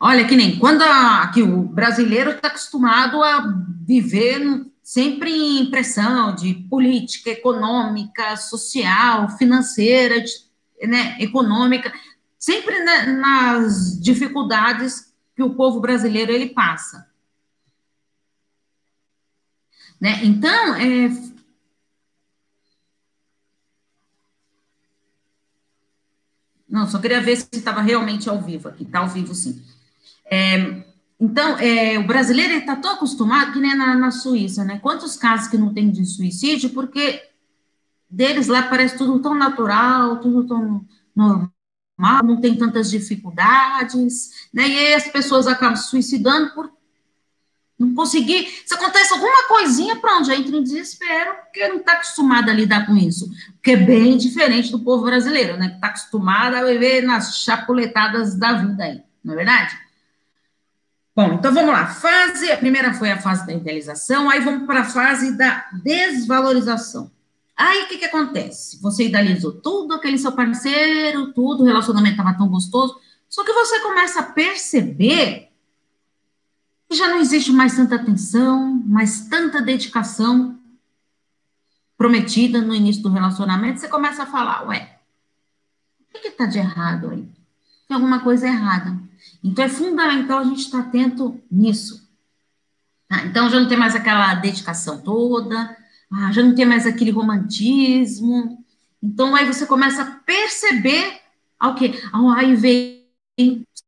Olha, 0.00 0.26
que 0.26 0.36
nem 0.36 0.58
quando 0.58 0.82
a, 0.82 1.30
que 1.32 1.42
o 1.42 1.62
brasileiro 1.62 2.30
está 2.30 2.48
acostumado 2.48 3.22
a 3.22 3.54
viver 3.86 4.40
sempre 4.84 5.32
em 5.32 5.70
pressão 5.70 6.34
de 6.34 6.52
política 6.68 7.30
econômica, 7.30 8.36
social, 8.36 9.30
financeira, 9.38 10.22
né, 10.82 11.16
econômica, 11.18 11.90
sempre 12.38 12.78
né, 12.80 13.06
nas 13.06 13.98
dificuldades 13.98 15.14
que 15.34 15.42
o 15.42 15.54
povo 15.54 15.80
brasileiro 15.80 16.30
ele 16.30 16.50
passa. 16.50 17.10
Né? 19.98 20.20
Então, 20.22 20.74
é, 20.74 21.34
Não, 26.68 26.88
só 26.88 26.98
queria 26.98 27.20
ver 27.20 27.36
se 27.36 27.46
estava 27.52 27.80
realmente 27.80 28.28
ao 28.28 28.42
vivo 28.42 28.68
aqui. 28.68 28.82
Está 28.82 28.98
ao 28.98 29.08
vivo, 29.08 29.32
sim. 29.32 29.62
É, 30.24 30.83
então, 31.18 31.58
é, 31.58 31.98
o 31.98 32.06
brasileiro 32.06 32.54
está 32.54 32.76
tão 32.76 32.92
acostumado 32.92 33.52
que 33.52 33.60
nem 33.60 33.76
na, 33.76 33.94
na, 33.94 34.10
Suíça, 34.10 34.64
né? 34.64 34.78
Quantos 34.78 35.16
casos 35.16 35.48
que 35.48 35.56
não 35.56 35.72
tem 35.72 35.90
de 35.90 36.04
suicídio? 36.04 36.70
Porque 36.70 37.22
deles 38.10 38.48
lá 38.48 38.62
parece 38.64 38.98
tudo 38.98 39.20
tão 39.20 39.34
natural, 39.34 40.20
tudo 40.20 40.46
tão 40.46 40.84
normal, 41.14 42.24
não 42.24 42.40
tem 42.40 42.56
tantas 42.56 42.90
dificuldades, 42.90 44.48
né? 44.52 44.68
E 44.68 44.78
aí 44.78 44.94
as 44.94 45.08
pessoas 45.08 45.46
acabam 45.46 45.76
se 45.76 45.88
suicidando 45.88 46.52
por 46.52 46.70
não 47.78 47.94
conseguir. 47.94 48.48
Se 48.66 48.74
acontece 48.74 49.12
alguma 49.12 49.48
coisinha, 49.48 49.96
pronto, 49.96 50.26
já 50.26 50.34
entra 50.34 50.56
em 50.56 50.62
desespero, 50.62 51.34
porque 51.44 51.66
não 51.68 51.76
está 51.76 51.92
acostumado 51.92 52.50
a 52.50 52.54
lidar 52.54 52.86
com 52.86 52.96
isso. 52.96 53.30
Que 53.62 53.72
é 53.72 53.76
bem 53.76 54.16
diferente 54.16 54.70
do 54.70 54.80
povo 54.80 55.04
brasileiro, 55.04 55.56
né? 55.56 55.68
Que 55.68 55.74
está 55.76 55.88
acostumado 55.88 56.56
a 56.56 56.64
viver 56.64 57.02
nas 57.02 57.38
chapuletadas 57.38 58.36
da 58.36 58.52
vida 58.54 58.82
aí, 58.82 59.02
não 59.22 59.34
é 59.34 59.36
verdade? 59.36 59.83
Bom, 61.16 61.34
então 61.34 61.54
vamos 61.54 61.70
lá. 61.70 61.86
Fase, 61.86 62.50
a 62.50 62.56
primeira 62.56 62.92
foi 62.92 63.10
a 63.10 63.20
fase 63.20 63.46
da 63.46 63.52
idealização, 63.52 64.28
aí 64.28 64.40
vamos 64.40 64.66
para 64.66 64.80
a 64.80 64.84
fase 64.84 65.36
da 65.36 65.68
desvalorização. 65.72 67.10
Aí 67.56 67.84
o 67.84 67.88
que, 67.88 67.98
que 67.98 68.04
acontece? 68.06 68.80
Você 68.82 69.06
idealizou 69.06 69.52
tudo, 69.52 69.94
aquele 69.94 70.18
seu 70.18 70.32
parceiro, 70.32 71.32
tudo, 71.32 71.62
o 71.62 71.66
relacionamento 71.66 72.16
estava 72.16 72.36
tão 72.36 72.48
gostoso, 72.48 72.98
só 73.28 73.44
que 73.44 73.52
você 73.52 73.80
começa 73.80 74.20
a 74.20 74.24
perceber 74.24 75.50
que 76.88 76.96
já 76.96 77.08
não 77.08 77.20
existe 77.20 77.52
mais 77.52 77.76
tanta 77.76 77.94
atenção, 77.94 78.82
mais 78.84 79.28
tanta 79.28 79.62
dedicação 79.62 80.58
prometida 81.96 82.60
no 82.60 82.74
início 82.74 83.02
do 83.02 83.08
relacionamento. 83.08 83.78
Você 83.78 83.88
começa 83.88 84.24
a 84.24 84.26
falar, 84.26 84.66
ué, 84.66 84.98
o 86.12 86.20
que 86.20 86.26
está 86.26 86.46
de 86.46 86.58
errado 86.58 87.10
aí? 87.10 87.28
Tem 87.86 87.94
alguma 87.94 88.20
coisa 88.20 88.46
errada. 88.46 88.98
Então 89.42 89.64
é 89.64 89.68
fundamental 89.68 90.38
a 90.38 90.44
gente 90.44 90.60
estar 90.60 90.80
atento 90.80 91.40
nisso. 91.50 92.08
Tá? 93.08 93.24
Então 93.24 93.48
já 93.50 93.60
não 93.60 93.68
tem 93.68 93.78
mais 93.78 93.94
aquela 93.94 94.34
dedicação 94.34 95.00
toda, 95.00 95.76
ah, 96.10 96.32
já 96.32 96.42
não 96.42 96.54
tem 96.54 96.64
mais 96.64 96.86
aquele 96.86 97.10
romantismo. 97.10 98.64
Então 99.02 99.34
aí 99.34 99.46
você 99.46 99.66
começa 99.66 100.02
a 100.02 100.06
perceber 100.06 101.20
ao 101.58 101.74
que, 101.74 101.92
vem 102.56 103.04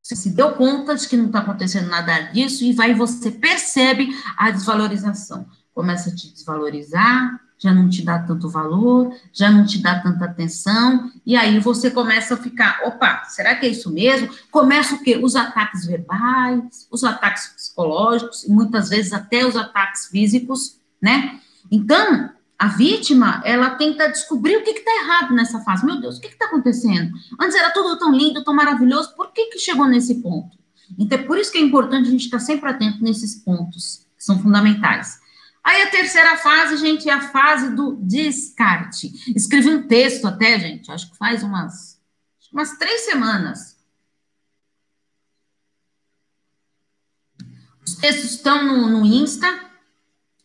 você 0.03 0.17
se 0.17 0.31
deu 0.31 0.53
conta 0.53 0.95
de 0.95 1.09
que 1.09 1.17
não 1.17 1.27
está 1.27 1.41
acontecendo 1.41 1.89
nada 1.89 2.21
disso 2.33 2.65
e 2.65 2.73
vai 2.73 2.95
você 2.95 3.31
percebe 3.31 4.09
a 4.37 4.51
desvalorização. 4.51 5.47
Começa 5.75 6.11
a 6.11 6.15
te 6.15 6.33
desvalorizar, 6.33 7.41
já 7.59 7.73
não 7.73 7.89
te 7.89 8.05
dá 8.05 8.19
tanto 8.19 8.49
valor, 8.49 9.15
já 9.33 9.51
não 9.51 9.65
te 9.65 9.79
dá 9.79 9.99
tanta 9.99 10.27
atenção, 10.27 11.11
e 11.25 11.35
aí 11.37 11.59
você 11.59 11.91
começa 11.91 12.35
a 12.35 12.37
ficar, 12.37 12.81
opa, 12.85 13.25
será 13.25 13.55
que 13.55 13.67
é 13.67 13.71
isso 13.71 13.91
mesmo? 13.91 14.29
Começa 14.51 14.95
o 14.95 15.03
quê? 15.03 15.19
Os 15.23 15.35
ataques 15.35 15.87
verbais, 15.87 16.87
os 16.91 17.03
ataques 17.03 17.49
psicológicos, 17.49 18.45
e 18.45 18.51
muitas 18.51 18.91
vezes 18.91 19.13
até 19.13 19.47
os 19.47 19.57
ataques 19.57 20.07
físicos, 20.07 20.79
né? 21.01 21.41
Então, 21.71 22.31
a 22.59 22.69
vítima, 22.69 23.43
ela 23.45 23.71
tenta 23.71 24.09
descobrir 24.09 24.57
o 24.57 24.65
que 24.65 24.71
está 24.71 24.91
errado 25.03 25.35
nessa 25.35 25.61
fase. 25.61 25.85
Meu 25.85 26.01
Deus, 26.01 26.17
o 26.17 26.21
que 26.21 26.29
está 26.29 26.47
acontecendo? 26.47 27.13
Antes 27.41 27.55
era 27.55 27.71
tudo 27.71 27.99
tão 27.99 28.13
lindo, 28.13 28.45
tão 28.45 28.55
maravilhoso, 28.55 29.15
por 29.15 29.33
que, 29.33 29.47
que 29.47 29.59
chegou 29.59 29.87
nesse 29.87 30.17
ponto? 30.17 30.57
Então, 30.99 31.19
é 31.19 31.23
por 31.23 31.39
isso 31.39 31.51
que 31.51 31.59
é 31.59 31.61
importante 31.61 32.09
a 32.09 32.11
gente 32.11 32.25
estar 32.25 32.39
tá 32.39 32.45
sempre 32.45 32.71
atento 32.71 33.03
nesses 33.03 33.35
pontos, 33.37 34.07
que 34.17 34.25
são 34.25 34.39
fundamentais. 34.39 35.19
Aí 35.67 35.83
a 35.83 35.91
terceira 35.91 36.37
fase, 36.37 36.77
gente, 36.77 37.11
é 37.11 37.13
a 37.13 37.29
fase 37.33 37.75
do 37.75 37.97
descarte. 37.97 39.11
Escrevi 39.35 39.69
um 39.71 39.89
texto 39.89 40.25
até, 40.25 40.61
gente, 40.61 40.93
acho 40.93 41.11
que 41.11 41.17
faz 41.17 41.43
umas, 41.43 42.01
umas 42.53 42.79
três 42.79 43.01
semanas. 43.01 43.77
Os 47.85 47.97
textos 47.97 48.31
estão 48.31 48.65
no, 48.65 48.89
no 48.89 49.05
Insta, 49.05 49.67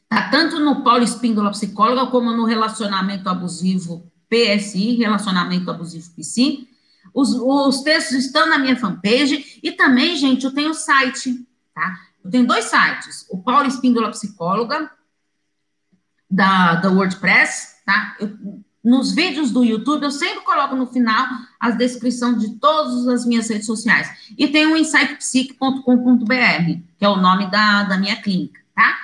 Tá 0.10 0.30
tanto 0.30 0.60
no 0.60 0.84
Paulo 0.84 1.04
Espíndola 1.04 1.52
Psicóloga, 1.52 2.12
como 2.12 2.34
no 2.34 2.44
Relacionamento 2.44 3.30
Abusivo 3.30 4.12
PSI, 4.28 4.96
Relacionamento 4.96 5.72
Abusivo 5.72 6.12
PC. 6.14 6.68
Os, 7.14 7.34
os 7.34 7.82
textos 7.82 8.26
estão 8.26 8.50
na 8.50 8.60
minha 8.60 8.76
fanpage 8.76 9.62
e 9.64 9.72
também, 9.72 10.18
gente, 10.18 10.44
eu 10.44 10.54
tenho 10.54 10.74
site, 10.74 11.48
tá? 11.74 11.98
Eu 12.26 12.30
tenho 12.30 12.46
dois 12.46 12.66
sites, 12.66 13.26
o 13.30 13.38
Paulo 13.38 13.70
Espíndola 13.70 14.10
Psicóloga, 14.10 14.92
da, 16.32 16.76
da 16.76 16.90
WordPress, 16.90 17.84
tá? 17.86 18.16
Eu, 18.20 18.32
nos 18.84 19.14
vídeos 19.14 19.52
do 19.52 19.64
YouTube, 19.64 20.04
eu 20.04 20.12
sempre 20.12 20.44
coloco 20.44 20.76
no 20.76 20.88
final 20.88 21.28
a 21.60 21.70
descrição 21.70 22.36
de 22.36 22.56
todas 22.58 23.08
as 23.08 23.26
minhas 23.26 23.48
redes 23.48 23.68
sociais. 23.68 24.10
E 24.36 24.48
tem 24.48 24.66
o 24.66 24.76
insightpsique.com.br, 24.76 25.84
que 26.98 27.06
é 27.06 27.10
o 27.10 27.18
nome 27.18 27.52
da, 27.52 27.84
da 27.84 27.98
minha 27.98 28.16
clínica, 28.16 28.60
tá? 28.74 28.98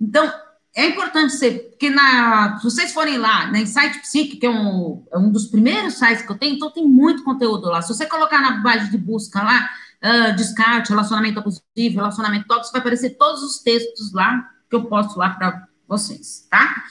Então, 0.00 0.32
é 0.76 0.86
importante 0.86 1.32
ser, 1.32 1.70
porque 1.70 1.90
na, 1.90 2.58
se 2.58 2.64
vocês 2.64 2.92
forem 2.92 3.18
lá 3.18 3.50
na 3.50 3.60
Insight 3.60 4.00
Psique, 4.00 4.36
que 4.36 4.46
é 4.46 4.50
um, 4.50 5.04
é 5.12 5.18
um 5.18 5.30
dos 5.30 5.46
primeiros 5.46 5.94
sites 5.94 6.22
que 6.24 6.30
eu 6.30 6.38
tenho, 6.38 6.56
então 6.56 6.70
tem 6.70 6.86
muito 6.86 7.24
conteúdo 7.24 7.68
lá. 7.68 7.80
Se 7.82 7.92
você 7.94 8.06
colocar 8.06 8.40
na 8.40 8.58
base 8.58 8.90
de 8.90 8.98
busca 8.98 9.42
lá, 9.42 9.68
uh, 10.02 10.36
descarte, 10.36 10.90
relacionamento 10.90 11.38
abusivo, 11.38 11.96
relacionamento 11.96 12.46
tóxico, 12.46 12.72
vai 12.72 12.80
aparecer 12.80 13.10
todos 13.10 13.42
os 13.42 13.58
textos 13.58 14.12
lá 14.12 14.48
que 14.68 14.76
eu 14.76 14.84
posto 14.84 15.16
lá 15.16 15.30
para 15.30 15.66
vocês, 15.88 16.46
tá? 16.50 16.84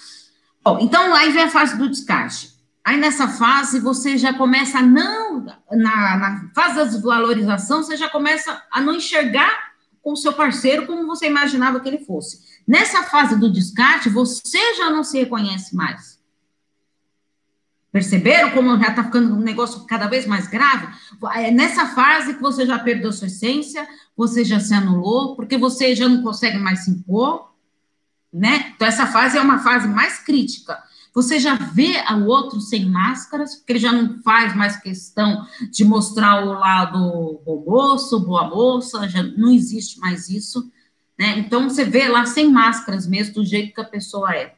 Bom, 0.64 0.80
então 0.80 1.14
aí 1.14 1.32
vem 1.32 1.44
a 1.44 1.50
fase 1.50 1.78
do 1.78 1.90
descarte. 1.90 2.54
Aí 2.84 2.98
nessa 2.98 3.28
fase 3.28 3.80
você 3.80 4.18
já 4.18 4.34
começa 4.34 4.80
a 4.80 4.82
não, 4.82 5.46
na, 5.72 6.18
na 6.18 6.50
fase 6.54 6.76
da 6.76 6.84
desvalorização, 6.84 7.82
você 7.82 7.96
já 7.96 8.10
começa 8.10 8.62
a 8.72 8.82
não 8.82 8.96
enxergar 8.96 9.74
com 10.02 10.12
o 10.12 10.18
seu 10.18 10.34
parceiro 10.34 10.86
como 10.86 11.08
você 11.08 11.28
imaginava 11.28 11.80
que 11.80 11.88
ele 11.88 12.06
fosse. 12.06 12.42
Nessa 12.68 13.04
fase 13.04 13.40
do 13.40 13.52
descarte, 13.52 14.10
você 14.10 14.76
já 14.76 14.90
não 14.90 15.04
se 15.04 15.18
reconhece 15.18 15.76
mais. 15.76 16.22
Perceberam 17.90 18.52
como 18.52 18.78
já 18.80 18.90
está 18.90 19.04
ficando 19.04 19.36
um 19.36 19.40
negócio 19.40 19.86
cada 19.86 20.08
vez 20.08 20.26
mais 20.26 20.48
grave? 20.48 20.88
É 21.36 21.52
nessa 21.52 21.86
fase 21.86 22.34
que 22.34 22.42
você 22.42 22.66
já 22.66 22.80
perdeu 22.80 23.14
sua 23.14 23.28
essência, 23.28 23.88
você 24.18 24.44
já 24.44 24.60
se 24.60 24.74
anulou, 24.74 25.36
porque 25.36 25.58
você 25.58 25.96
já 25.96 26.10
não 26.10 26.24
consegue 26.24 26.58
mais 26.58 26.84
se 26.84 26.92
impor, 26.92 27.53
né? 28.34 28.74
Então, 28.76 28.88
essa 28.88 29.06
fase 29.06 29.38
é 29.38 29.42
uma 29.42 29.60
fase 29.60 29.88
mais 29.88 30.20
crítica. 30.20 30.82
Você 31.14 31.40
já 31.40 31.54
vê 31.54 31.94
o 32.12 32.26
outro 32.26 32.60
sem 32.60 32.86
máscaras, 32.86 33.56
porque 33.56 33.74
ele 33.74 33.80
já 33.80 33.92
não 33.92 34.18
faz 34.24 34.56
mais 34.56 34.78
questão 34.78 35.46
de 35.70 35.86
mostrar 35.86 36.44
o 36.44 36.54
lado 36.54 37.42
bom 37.46 37.64
moço, 37.66 38.20
boa 38.20 38.50
moça, 38.50 39.08
já 39.08 39.22
não 39.22 39.52
existe 39.52 40.00
mais 40.00 40.28
isso. 40.30 40.72
Né? 41.20 41.38
Então, 41.38 41.70
você 41.70 41.86
vê 41.86 42.08
lá 42.08 42.26
sem 42.26 42.50
máscaras 42.50 43.06
mesmo, 43.06 43.36
do 43.36 43.46
jeito 43.46 43.74
que 43.74 43.82
a 43.82 43.86
pessoa 43.86 44.36
é. 44.36 44.56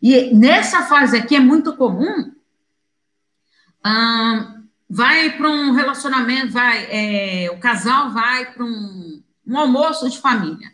E 0.00 0.32
nessa 0.34 0.82
fase 0.82 1.16
aqui 1.16 1.34
é 1.36 1.40
muito 1.40 1.76
comum, 1.76 2.32
hum, 3.84 4.58
vai 4.88 5.36
para 5.36 5.50
um 5.50 5.72
relacionamento, 5.72 6.52
vai, 6.52 6.86
é, 6.90 7.50
o 7.50 7.58
casal 7.58 8.10
vai 8.12 8.52
para 8.52 8.64
um, 8.64 9.22
um, 9.46 9.58
almoço 9.58 10.08
de 10.08 10.18
família. 10.18 10.72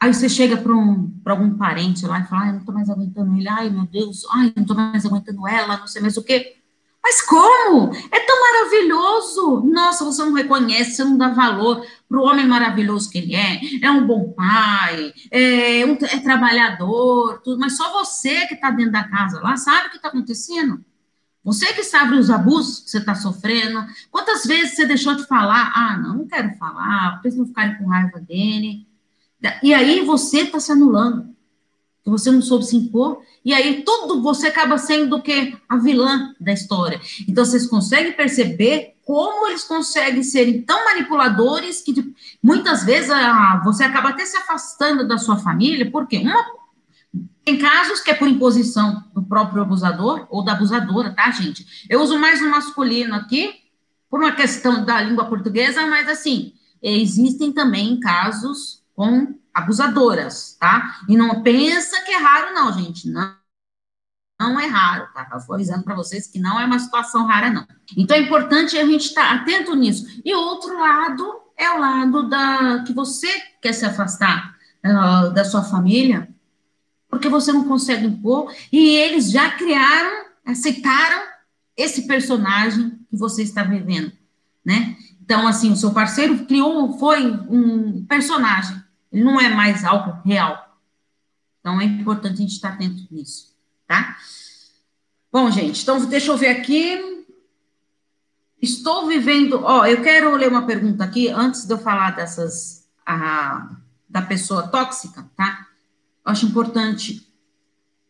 Aí 0.00 0.12
você 0.12 0.28
chega 0.28 0.56
para 0.56 0.74
um, 0.74 1.05
algum 1.32 1.56
parente 1.56 2.06
lá 2.06 2.20
e 2.20 2.26
fala, 2.26 2.42
ai, 2.42 2.52
não 2.52 2.58
estou 2.60 2.74
mais 2.74 2.88
aguentando 2.88 3.36
ele, 3.36 3.48
ai, 3.48 3.68
meu 3.70 3.86
Deus, 3.86 4.24
ai, 4.30 4.52
não 4.54 4.62
estou 4.62 4.76
mais 4.76 5.04
aguentando 5.04 5.48
ela, 5.48 5.76
não 5.76 5.86
sei 5.86 6.00
mais 6.02 6.16
o 6.16 6.22
quê. 6.22 6.56
Mas 7.06 7.22
como? 7.22 7.94
É 8.10 8.18
tão 8.18 8.40
maravilhoso. 8.40 9.62
Nossa, 9.64 10.04
você 10.04 10.24
não 10.24 10.32
reconhece, 10.32 10.96
você 10.96 11.04
não 11.04 11.16
dá 11.16 11.28
valor 11.28 11.86
para 12.08 12.18
o 12.18 12.24
homem 12.24 12.44
maravilhoso 12.44 13.08
que 13.08 13.18
ele 13.18 13.34
é. 13.36 13.60
É 13.80 13.90
um 13.92 14.04
bom 14.04 14.32
pai, 14.32 15.12
é, 15.30 15.86
um, 15.86 15.92
é 15.92 16.18
trabalhador, 16.18 17.40
tudo. 17.44 17.60
Mas 17.60 17.76
só 17.76 17.92
você 17.92 18.48
que 18.48 18.54
está 18.54 18.70
dentro 18.70 18.90
da 18.90 19.04
casa 19.04 19.40
lá 19.40 19.56
sabe 19.56 19.86
o 19.86 19.90
que 19.90 19.96
está 19.98 20.08
acontecendo. 20.08 20.84
Você 21.44 21.72
que 21.74 21.84
sabe 21.84 22.16
os 22.16 22.28
abusos 22.28 22.80
que 22.80 22.90
você 22.90 22.98
está 22.98 23.14
sofrendo. 23.14 23.86
Quantas 24.10 24.44
vezes 24.44 24.74
você 24.74 24.84
deixou 24.84 25.14
de 25.14 25.24
falar? 25.28 25.72
Ah, 25.76 25.96
não, 25.96 26.16
não 26.16 26.26
quero 26.26 26.56
falar, 26.56 27.12
porque 27.12 27.28
eles 27.28 27.38
não 27.38 27.46
ficarem 27.46 27.78
com 27.78 27.86
raiva 27.86 28.18
dele. 28.18 28.84
E 29.62 29.74
aí 29.74 30.04
você 30.04 30.40
está 30.40 30.60
se 30.60 30.72
anulando. 30.72 31.34
Você 32.04 32.30
não 32.30 32.40
soube 32.40 32.64
se 32.64 32.76
impor. 32.76 33.20
E 33.44 33.52
aí 33.52 33.82
tudo 33.82 34.22
você 34.22 34.46
acaba 34.46 34.78
sendo 34.78 35.16
o 35.16 35.22
quê? 35.22 35.56
A 35.68 35.76
vilã 35.76 36.34
da 36.40 36.52
história. 36.52 37.00
Então 37.28 37.44
vocês 37.44 37.66
conseguem 37.66 38.12
perceber 38.12 38.94
como 39.04 39.48
eles 39.48 39.64
conseguem 39.64 40.22
ser 40.22 40.62
tão 40.62 40.84
manipuladores 40.84 41.80
que 41.80 41.94
muitas 42.42 42.84
vezes 42.84 43.10
ah, 43.10 43.60
você 43.64 43.84
acaba 43.84 44.10
até 44.10 44.24
se 44.24 44.36
afastando 44.36 45.06
da 45.06 45.18
sua 45.18 45.36
família, 45.36 45.90
porque 45.90 46.18
uma 46.18 46.44
tem 47.44 47.56
casos 47.56 48.00
que 48.00 48.10
é 48.10 48.14
por 48.14 48.26
imposição 48.26 49.04
do 49.14 49.22
próprio 49.22 49.62
abusador 49.62 50.26
ou 50.28 50.44
da 50.44 50.52
abusadora, 50.52 51.14
tá, 51.14 51.30
gente? 51.30 51.86
Eu 51.88 52.02
uso 52.02 52.18
mais 52.18 52.42
o 52.42 52.50
masculino 52.50 53.14
aqui, 53.14 53.54
por 54.10 54.18
uma 54.18 54.32
questão 54.32 54.84
da 54.84 55.00
língua 55.00 55.26
portuguesa, 55.26 55.86
mas 55.86 56.08
assim, 56.08 56.52
existem 56.82 57.52
também 57.52 58.00
casos 58.00 58.82
com 58.96 59.38
abusadoras, 59.54 60.56
tá? 60.58 61.00
E 61.08 61.16
não 61.16 61.42
pensa 61.42 62.02
que 62.02 62.10
é 62.10 62.18
raro, 62.18 62.54
não, 62.54 62.72
gente. 62.72 63.08
Não, 63.08 63.36
não 64.40 64.58
é 64.58 64.66
raro, 64.66 65.06
tá? 65.14 65.28
Eu 65.32 65.40
vou 65.40 65.54
avisando 65.54 65.84
para 65.84 65.94
vocês 65.94 66.26
que 66.26 66.40
não 66.40 66.58
é 66.58 66.64
uma 66.64 66.80
situação 66.80 67.26
rara, 67.26 67.50
não. 67.50 67.66
Então 67.96 68.16
é 68.16 68.20
importante 68.20 68.76
a 68.76 68.84
gente 68.84 69.06
estar 69.06 69.28
tá 69.28 69.34
atento 69.42 69.74
nisso. 69.76 70.20
E 70.24 70.34
outro 70.34 70.76
lado 70.76 71.24
é 71.56 71.70
o 71.70 71.78
lado 71.78 72.28
da 72.28 72.82
que 72.84 72.92
você 72.92 73.28
quer 73.62 73.72
se 73.72 73.84
afastar 73.84 74.56
uh, 74.84 75.32
da 75.32 75.44
sua 75.44 75.62
família 75.62 76.28
porque 77.16 77.28
você 77.28 77.52
não 77.52 77.64
consegue 77.64 78.06
impor, 78.06 78.52
e 78.70 78.90
eles 78.90 79.30
já 79.30 79.50
criaram, 79.52 80.26
aceitaram 80.44 81.22
esse 81.76 82.06
personagem 82.06 82.98
que 83.08 83.16
você 83.16 83.42
está 83.42 83.62
vivendo, 83.62 84.12
né? 84.64 84.96
Então, 85.22 85.46
assim, 85.46 85.72
o 85.72 85.76
seu 85.76 85.92
parceiro 85.92 86.46
criou, 86.46 86.98
foi 86.98 87.26
um 87.26 88.04
personagem, 88.06 88.80
não 89.22 89.40
é 89.40 89.48
mais 89.48 89.84
algo 89.84 90.20
real. 90.24 90.78
Então, 91.60 91.80
é 91.80 91.84
importante 91.84 92.34
a 92.34 92.36
gente 92.42 92.52
estar 92.52 92.74
atento 92.74 93.06
nisso, 93.10 93.54
tá? 93.86 94.16
Bom, 95.32 95.50
gente, 95.50 95.82
então, 95.82 96.04
deixa 96.06 96.30
eu 96.30 96.36
ver 96.36 96.48
aqui. 96.48 97.26
Estou 98.60 99.06
vivendo, 99.06 99.60
ó, 99.62 99.84
eu 99.84 100.02
quero 100.02 100.34
ler 100.34 100.48
uma 100.48 100.66
pergunta 100.66 101.04
aqui, 101.04 101.28
antes 101.28 101.66
de 101.66 101.72
eu 101.72 101.78
falar 101.78 102.12
dessas, 102.16 102.88
a, 103.04 103.76
da 104.08 104.22
pessoa 104.22 104.68
tóxica, 104.68 105.28
tá? 105.36 105.66
acho 106.26 106.44
importante 106.46 107.32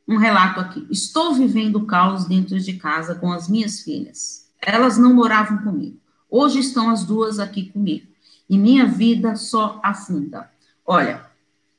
um 0.08 0.16
relato 0.16 0.58
aqui. 0.58 0.86
Estou 0.90 1.34
vivendo 1.34 1.84
caos 1.84 2.24
dentro 2.24 2.58
de 2.58 2.72
casa 2.74 3.14
com 3.14 3.30
as 3.30 3.48
minhas 3.48 3.82
filhas. 3.82 4.50
Elas 4.60 4.96
não 4.96 5.12
moravam 5.12 5.58
comigo. 5.58 6.00
Hoje 6.30 6.60
estão 6.60 6.88
as 6.88 7.04
duas 7.04 7.38
aqui 7.38 7.70
comigo. 7.70 8.06
E 8.48 8.56
minha 8.56 8.86
vida 8.86 9.36
só 9.36 9.80
afunda. 9.84 10.50
Olha, 10.86 11.26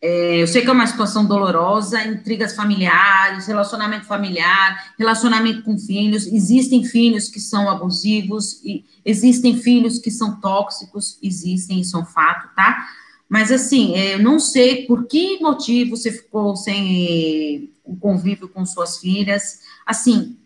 é, 0.01 0.41
eu 0.41 0.47
sei 0.47 0.61
que 0.61 0.69
é 0.69 0.71
uma 0.71 0.85
situação 0.85 1.25
dolorosa, 1.25 2.03
intrigas 2.03 2.55
familiares, 2.55 3.47
relacionamento 3.47 4.05
familiar, 4.05 4.93
relacionamento 4.97 5.63
com 5.63 5.77
filhos. 5.77 6.27
Existem 6.27 6.83
filhos 6.83 7.29
que 7.29 7.39
são 7.39 7.69
abusivos, 7.69 8.61
e 8.63 8.85
existem 9.03 9.57
filhos 9.57 9.97
que 9.97 10.11
são 10.11 10.39
tóxicos, 10.39 11.17
existem, 11.23 11.79
isso 11.79 11.97
é 11.97 11.99
um 12.01 12.05
fato, 12.05 12.53
tá? 12.55 12.87
Mas, 13.27 13.51
assim, 13.51 13.95
é, 13.95 14.13
eu 14.13 14.19
não 14.19 14.39
sei 14.39 14.85
por 14.85 15.07
que 15.07 15.39
motivo 15.39 15.97
você 15.97 16.11
ficou 16.11 16.55
sem 16.55 17.73
o 17.83 17.95
convívio 17.97 18.47
com 18.47 18.65
suas 18.65 18.99
filhas. 18.99 19.61
Assim, 19.85 20.37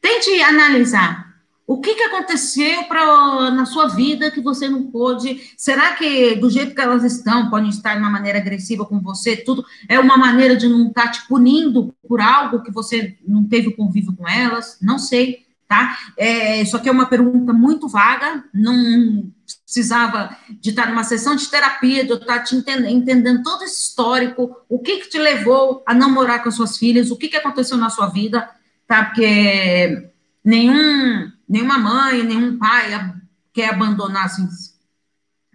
tente 0.00 0.30
analisar 0.42 1.35
o 1.66 1.80
que, 1.80 1.94
que 1.94 2.02
aconteceu 2.04 2.84
pra, 2.84 3.50
na 3.50 3.66
sua 3.66 3.88
vida 3.88 4.30
que 4.30 4.40
você 4.40 4.68
não 4.68 4.84
pôde. 4.84 5.40
Será 5.56 5.94
que, 5.94 6.36
do 6.36 6.48
jeito 6.48 6.74
que 6.74 6.80
elas 6.80 7.02
estão, 7.02 7.50
podem 7.50 7.70
estar 7.70 7.94
de 7.94 8.00
uma 8.00 8.10
maneira 8.10 8.38
agressiva 8.38 8.84
com 8.84 9.00
você? 9.00 9.36
Tudo 9.36 9.64
é 9.88 9.98
uma 9.98 10.16
maneira 10.16 10.56
de 10.56 10.68
não 10.68 10.88
estar 10.88 11.06
tá 11.06 11.10
te 11.10 11.26
punindo 11.26 11.94
por 12.06 12.20
algo 12.20 12.62
que 12.62 12.70
você 12.70 13.16
não 13.26 13.44
teve 13.44 13.74
convívio 13.74 14.14
com 14.14 14.28
elas? 14.28 14.78
Não 14.80 14.98
sei 14.98 15.46
tá? 15.68 15.98
É, 16.16 16.62
isso 16.62 16.76
aqui 16.76 16.88
é 16.88 16.92
uma 16.92 17.06
pergunta 17.06 17.52
muito 17.52 17.88
vaga, 17.88 18.44
não 18.54 19.30
precisava 19.64 20.36
de 20.60 20.70
estar 20.70 20.88
numa 20.88 21.04
sessão 21.04 21.34
de 21.34 21.48
terapia, 21.48 22.04
de 22.04 22.10
eu 22.10 22.16
estar 22.16 22.40
te 22.40 22.54
entendendo, 22.54 22.88
entendendo 22.88 23.42
todo 23.42 23.64
esse 23.64 23.88
histórico, 23.88 24.56
o 24.68 24.78
que 24.78 24.98
que 24.98 25.10
te 25.10 25.18
levou 25.18 25.82
a 25.86 25.94
não 25.94 26.10
morar 26.10 26.40
com 26.40 26.48
as 26.48 26.54
suas 26.54 26.78
filhas, 26.78 27.10
o 27.10 27.16
que 27.16 27.28
que 27.28 27.36
aconteceu 27.36 27.76
na 27.76 27.90
sua 27.90 28.06
vida, 28.06 28.48
tá? 28.86 29.06
Porque 29.06 30.10
nenhum, 30.44 31.30
nenhuma 31.48 31.78
mãe, 31.78 32.22
nenhum 32.22 32.58
pai 32.58 33.14
quer 33.52 33.70
abandonar, 33.70 34.26
assim, 34.26 34.48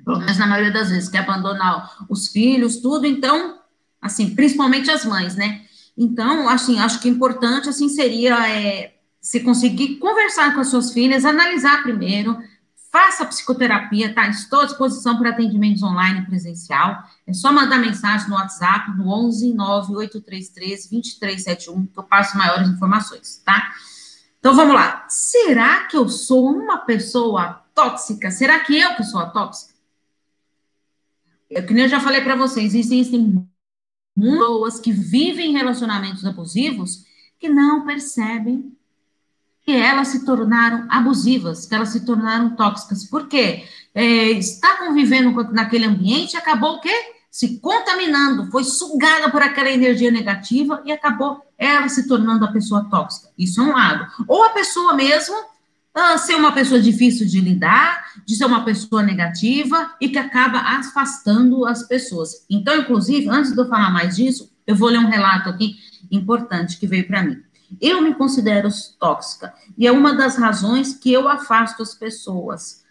mas 0.06 0.38
na 0.38 0.48
maioria 0.48 0.74
das 0.74 0.90
vezes, 0.90 1.10
quer 1.10 1.20
abandonar 1.20 2.06
os 2.10 2.28
filhos, 2.30 2.78
tudo, 2.78 3.06
então, 3.06 3.60
assim, 4.02 4.34
principalmente 4.36 4.90
as 4.90 5.06
mães, 5.06 5.36
né? 5.36 5.62
Então, 5.98 6.50
assim, 6.50 6.80
acho 6.80 7.00
que 7.00 7.10
importante, 7.10 7.70
assim, 7.70 7.88
seria 7.88 8.50
é, 8.50 8.96
se 9.22 9.42
conseguir 9.42 9.98
conversar 9.98 10.54
com 10.54 10.62
as 10.62 10.68
suas 10.68 10.92
filhas, 10.92 11.26
analisar 11.26 11.84
primeiro, 11.84 12.38
faça 12.92 13.26
psicoterapia, 13.26 14.14
tá? 14.14 14.28
Estou 14.28 14.62
à 14.62 14.66
disposição 14.66 15.18
para 15.18 15.30
atendimentos 15.30 15.82
online 15.82 16.26
presencial. 16.26 17.04
É 17.26 17.32
só 17.32 17.52
mandar 17.52 17.78
mensagem 17.78 18.28
no 18.28 18.36
WhatsApp 18.36 18.92
no 18.98 19.08
11 19.10 19.54
98333 19.54 20.90
2371 20.90 21.86
que 21.86 22.00
eu 22.00 22.04
passo 22.04 22.38
maiores 22.38 22.68
informações, 22.68 23.42
tá? 23.46 23.72
Então 24.42 24.56
vamos 24.56 24.74
lá. 24.74 25.06
Será 25.08 25.86
que 25.86 25.96
eu 25.96 26.10
sou 26.10 26.50
uma 26.50 26.80
pessoa 26.80 27.64
tóxica? 27.76 28.32
Será 28.32 28.60
que 28.60 28.76
eu 28.78 28.96
que 28.96 29.04
sou 29.04 29.20
a 29.20 29.30
tóxica? 29.30 29.72
É 31.52 31.62
que 31.62 31.74
nem 31.76 31.84
eu 31.84 31.90
já 31.90 32.00
falei 32.00 32.22
para 32.22 32.36
vocês, 32.36 32.74
existem 32.74 33.48
pessoas 34.20 34.80
que 34.80 34.92
vivem 34.92 35.54
relacionamentos 35.54 36.26
abusivos 36.26 37.06
que 37.40 37.48
não 37.48 37.86
percebem 37.86 38.76
que 39.64 39.72
elas 39.72 40.08
se 40.08 40.26
tornaram 40.26 40.88
abusivas, 40.90 41.68
que 41.68 41.76
elas 41.76 41.90
se 41.90 42.04
tornaram 42.04 42.56
tóxicas. 42.56 43.06
Por 43.06 43.28
quê? 43.28 43.64
É, 43.94 44.32
está 44.32 44.78
convivendo 44.78 45.32
naquele 45.52 45.86
ambiente 45.86 46.36
acabou 46.36 46.78
o 46.78 46.82
quê? 46.82 47.14
Se 47.30 47.60
contaminando, 47.60 48.50
foi 48.50 48.64
sugada 48.64 49.30
por 49.30 49.42
aquela 49.44 49.70
energia 49.70 50.10
negativa 50.10 50.82
e 50.84 50.92
acabou 50.92 51.46
ela 51.62 51.88
se 51.88 52.08
tornando 52.08 52.44
a 52.44 52.52
pessoa 52.52 52.90
tóxica. 52.90 53.30
Isso 53.38 53.62
é 53.62 53.64
um 53.64 53.74
lado. 53.74 54.08
Ou 54.28 54.44
a 54.46 54.50
pessoa 54.50 54.96
mesmo 54.96 55.36
ah, 55.94 56.18
ser 56.18 56.34
uma 56.34 56.52
pessoa 56.52 56.82
difícil 56.82 57.28
de 57.28 57.40
lidar, 57.40 58.04
de 58.26 58.36
ser 58.36 58.46
uma 58.46 58.66
pessoa 58.66 59.04
negativa 59.04 59.94
e 60.02 60.10
que 60.10 60.18
acaba 60.18 60.58
afastando 60.58 61.64
as 61.68 61.84
pessoas. 61.84 62.48
Então, 62.50 62.76
inclusive, 62.78 63.30
antes 63.30 63.52
de 63.52 63.60
eu 63.60 63.68
falar 63.68 63.92
mais 63.92 64.16
disso, 64.16 64.52
eu 64.66 64.76
vou 64.76 64.90
ler 64.90 64.98
um 64.98 65.10
relato 65.10 65.50
aqui 65.50 65.76
importante 66.10 66.80
que 66.80 66.88
veio 66.88 67.06
para 67.06 67.22
mim. 67.22 67.38
Eu 67.80 68.02
me 68.02 68.16
considero 68.16 68.68
tóxica 69.00 69.54
e 69.78 69.86
é 69.86 69.92
uma 69.92 70.16
das 70.16 70.38
razões 70.38 70.96
que 70.96 71.14
eu 71.14 71.30
afasto 71.30 71.84
as 71.84 71.94
pessoas 71.94 72.84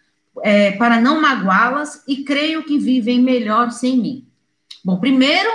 é, 0.45 0.73
para 0.73 1.01
não 1.01 1.21
magoá-las 1.21 2.05
e 2.07 2.23
creio 2.23 2.63
que 2.63 2.79
vivem 2.79 3.21
melhor 3.21 3.73
sem 3.73 3.99
mim. 3.99 4.29
Bom, 4.85 4.99
primeiro, 4.99 5.51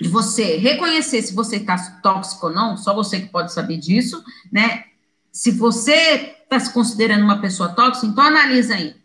de 0.00 0.08
você 0.08 0.56
reconhecer 0.56 1.20
se 1.22 1.34
você 1.34 1.56
está 1.56 1.76
tóxico 2.02 2.46
ou 2.46 2.52
não, 2.52 2.76
só 2.76 2.94
você 2.94 3.20
que 3.20 3.28
pode 3.28 3.52
saber 3.52 3.76
disso, 3.76 4.24
né? 4.50 4.84
Se 5.30 5.50
você 5.50 6.36
está 6.42 6.58
se 6.58 6.72
considerando 6.72 7.22
uma 7.22 7.40
pessoa 7.40 7.68
tóxica, 7.68 8.06
então 8.06 8.24
analisa 8.24 8.74
aí. 8.74 8.96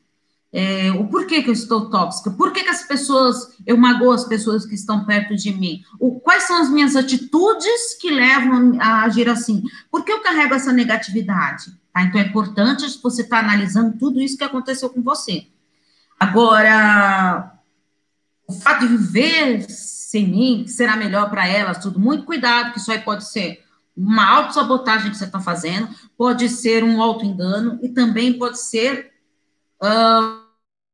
É, 0.53 0.89
o 0.91 1.05
porquê 1.07 1.43
que 1.43 1.49
eu 1.49 1.53
estou 1.53 1.89
tóxica, 1.89 2.31
por 2.31 2.53
que, 2.53 2.63
que 2.63 2.69
as 2.69 2.83
pessoas, 2.87 3.57
eu 3.67 3.75
magoo 3.75 4.13
as 4.13 4.23
pessoas 4.23 4.65
que 4.65 4.73
estão 4.73 5.03
perto 5.03 5.35
de 5.35 5.51
mim, 5.51 5.83
o, 5.99 6.17
quais 6.21 6.43
são 6.43 6.61
as 6.61 6.69
minhas 6.69 6.95
atitudes 6.95 7.95
que 7.99 8.09
levam 8.09 8.77
a 8.79 9.03
agir 9.03 9.27
assim, 9.27 9.61
por 9.91 10.05
que 10.05 10.13
eu 10.13 10.21
carrego 10.21 10.55
essa 10.55 10.71
negatividade? 10.71 11.73
Tá? 11.93 12.03
Então 12.03 12.21
é 12.21 12.23
importante 12.23 12.85
você 13.03 13.21
estar 13.21 13.41
tá 13.41 13.43
analisando 13.43 13.97
tudo 13.97 14.21
isso 14.21 14.37
que 14.37 14.45
aconteceu 14.45 14.89
com 14.89 15.01
você. 15.01 15.45
Agora, 16.17 17.51
o 18.47 18.53
fato 18.53 18.87
de 18.87 18.95
viver 18.95 19.67
sem 20.15 20.25
mim 20.25 20.65
será 20.65 20.95
melhor 20.95 21.29
para 21.29 21.45
elas, 21.45 21.79
tudo, 21.79 21.99
muito 21.99 22.23
cuidado, 22.23 22.71
que 22.71 22.79
isso 22.79 22.89
aí 22.89 22.99
pode 22.99 23.25
ser 23.25 23.61
uma 23.95 24.25
autossabotagem 24.25 25.11
que 25.11 25.17
você 25.17 25.25
está 25.25 25.41
fazendo, 25.41 25.89
pode 26.17 26.47
ser 26.47 26.85
um 26.85 27.01
auto-engano 27.01 27.77
e 27.81 27.89
também 27.89 28.33
pode 28.33 28.61
ser. 28.61 29.11
Uh, 29.81 30.45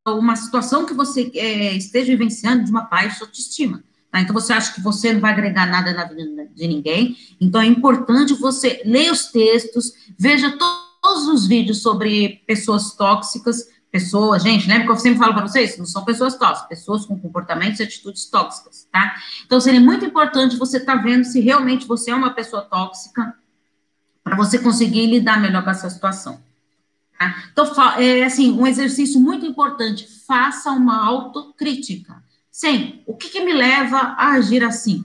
uma 0.08 0.36
situação 0.36 0.84
que 0.84 0.96
você 0.96 1.32
é, 1.36 1.76
esteja 1.76 2.08
vivenciando 2.08 2.64
de 2.64 2.72
uma 2.72 2.82
baixa 2.82 3.24
autoestima. 3.24 3.84
Tá? 4.12 4.20
Então, 4.20 4.34
você 4.34 4.52
acha 4.52 4.74
que 4.74 4.82
você 4.82 5.14
não 5.14 5.22
vai 5.22 5.32
agregar 5.32 5.68
nada 5.68 5.94
na 5.94 6.06
vida 6.06 6.48
de 6.56 6.68
ninguém. 6.68 7.16
Então, 7.40 7.62
é 7.62 7.68
importante 7.68 8.34
você 8.34 8.82
ler 8.84 9.12
os 9.12 9.28
textos, 9.28 9.94
veja 10.18 10.58
todos 10.58 11.28
os 11.28 11.46
vídeos 11.46 11.84
sobre 11.84 12.42
pessoas 12.48 12.96
tóxicas. 12.96 13.68
Pessoas, 13.92 14.42
gente, 14.42 14.68
lembra 14.68 14.86
que 14.86 14.92
eu 14.92 14.96
sempre 14.96 15.20
falo 15.20 15.34
para 15.34 15.46
vocês? 15.46 15.78
Não 15.78 15.86
são 15.86 16.06
pessoas 16.06 16.36
tóxicas, 16.36 16.70
pessoas 16.70 17.06
com 17.06 17.20
comportamentos 17.20 17.80
e 17.80 17.84
atitudes 17.84 18.26
tóxicas, 18.26 18.88
tá? 18.90 19.16
Então, 19.46 19.60
seria 19.60 19.82
muito 19.82 20.06
importante 20.06 20.56
você 20.56 20.78
estar 20.78 20.96
tá 20.96 21.02
vendo 21.02 21.26
se 21.26 21.42
realmente 21.42 21.86
você 21.86 22.12
é 22.12 22.16
uma 22.16 22.30
pessoa 22.30 22.62
tóxica, 22.62 23.36
para 24.24 24.36
você 24.36 24.60
conseguir 24.60 25.08
lidar 25.08 25.42
melhor 25.42 25.64
com 25.64 25.70
essa 25.70 25.90
situação. 25.90 26.42
Tá? 27.18 27.44
Então, 27.52 27.66
é 27.98 28.24
assim, 28.24 28.52
um 28.52 28.66
exercício 28.66 29.20
muito 29.20 29.46
importante, 29.46 30.08
faça 30.26 30.72
uma 30.72 31.06
autocrítica. 31.06 32.24
Sim, 32.50 33.02
o 33.06 33.16
que, 33.16 33.30
que 33.30 33.42
me 33.42 33.54
leva 33.54 33.98
a 34.18 34.32
agir 34.32 34.64
assim? 34.64 35.04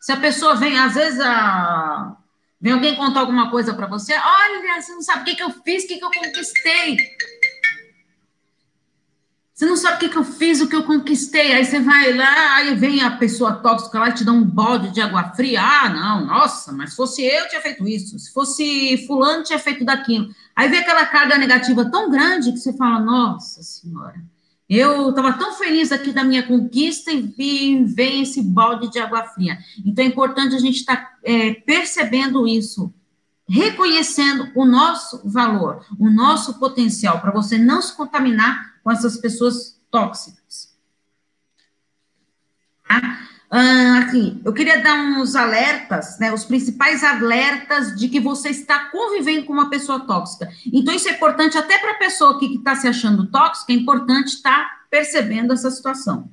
Se 0.00 0.12
a 0.12 0.16
pessoa 0.16 0.54
vem, 0.54 0.78
às 0.78 0.94
vezes, 0.94 1.20
a... 1.20 2.16
vem 2.60 2.72
alguém 2.72 2.96
contar 2.96 3.20
alguma 3.20 3.50
coisa 3.50 3.74
para 3.74 3.86
você, 3.86 4.14
olha, 4.14 4.80
você 4.80 4.92
não 4.92 5.02
sabe 5.02 5.22
o 5.22 5.24
que, 5.24 5.36
que 5.36 5.42
eu 5.42 5.50
fiz, 5.50 5.84
o 5.84 5.88
que, 5.88 5.98
que 5.98 6.04
eu 6.04 6.10
conquistei. 6.10 6.96
Você 9.60 9.66
não 9.66 9.76
sabe 9.76 9.96
o 9.96 9.98
que, 9.98 10.08
que 10.08 10.16
eu 10.16 10.24
fiz, 10.24 10.62
o 10.62 10.66
que 10.66 10.74
eu 10.74 10.84
conquistei. 10.84 11.52
Aí 11.52 11.66
você 11.66 11.80
vai 11.80 12.14
lá, 12.14 12.56
aí 12.56 12.74
vem 12.76 13.02
a 13.02 13.10
pessoa 13.10 13.52
tóxica 13.52 13.98
lá 13.98 14.08
e 14.08 14.14
te 14.14 14.24
dá 14.24 14.32
um 14.32 14.42
bode 14.42 14.88
de 14.88 15.02
água 15.02 15.22
fria. 15.34 15.60
Ah, 15.60 15.90
não, 15.90 16.24
nossa, 16.24 16.72
mas 16.72 16.92
se 16.92 16.96
fosse 16.96 17.22
eu, 17.22 17.46
tinha 17.46 17.60
feito 17.60 17.86
isso. 17.86 18.18
Se 18.18 18.32
fosse 18.32 19.04
fulano, 19.06 19.44
tinha 19.44 19.58
feito 19.58 19.84
daquilo. 19.84 20.30
Aí 20.56 20.66
vem 20.66 20.78
aquela 20.78 21.04
carga 21.04 21.36
negativa 21.36 21.84
tão 21.90 22.10
grande 22.10 22.52
que 22.52 22.56
você 22.56 22.72
fala, 22.72 23.00
nossa 23.00 23.62
senhora, 23.62 24.14
eu 24.66 25.10
estava 25.10 25.34
tão 25.34 25.52
feliz 25.52 25.92
aqui 25.92 26.10
da 26.10 26.24
minha 26.24 26.42
conquista 26.42 27.12
e 27.12 27.84
vem 27.84 28.22
esse 28.22 28.42
balde 28.42 28.90
de 28.90 28.98
água 28.98 29.24
fria. 29.24 29.58
Então 29.84 30.02
é 30.02 30.08
importante 30.08 30.54
a 30.54 30.58
gente 30.58 30.76
estar 30.76 30.96
tá, 30.96 31.12
é, 31.22 31.52
percebendo 31.52 32.48
isso, 32.48 32.90
reconhecendo 33.46 34.50
o 34.54 34.64
nosso 34.64 35.20
valor, 35.22 35.84
o 35.98 36.08
nosso 36.08 36.58
potencial, 36.58 37.20
para 37.20 37.30
você 37.30 37.58
não 37.58 37.82
se 37.82 37.94
contaminar 37.94 38.70
com 38.82 38.90
essas 38.90 39.16
pessoas 39.16 39.80
tóxicas. 39.90 40.76
Tá? 42.86 43.28
Ah, 43.52 43.98
aqui, 44.02 44.40
eu 44.44 44.52
queria 44.52 44.80
dar 44.80 44.94
uns 44.94 45.34
alertas, 45.34 46.20
né, 46.20 46.32
os 46.32 46.44
principais 46.44 47.02
alertas 47.02 47.96
de 47.96 48.08
que 48.08 48.20
você 48.20 48.50
está 48.50 48.90
convivendo 48.90 49.44
com 49.44 49.52
uma 49.52 49.68
pessoa 49.68 50.06
tóxica. 50.06 50.48
Então, 50.72 50.94
isso 50.94 51.08
é 51.08 51.12
importante 51.12 51.58
até 51.58 51.76
para 51.78 51.92
a 51.92 51.98
pessoa 51.98 52.38
que 52.38 52.46
está 52.54 52.76
se 52.76 52.86
achando 52.86 53.26
tóxica, 53.26 53.72
é 53.72 53.76
importante 53.76 54.28
estar 54.28 54.52
tá 54.52 54.80
percebendo 54.88 55.52
essa 55.52 55.68
situação. 55.68 56.30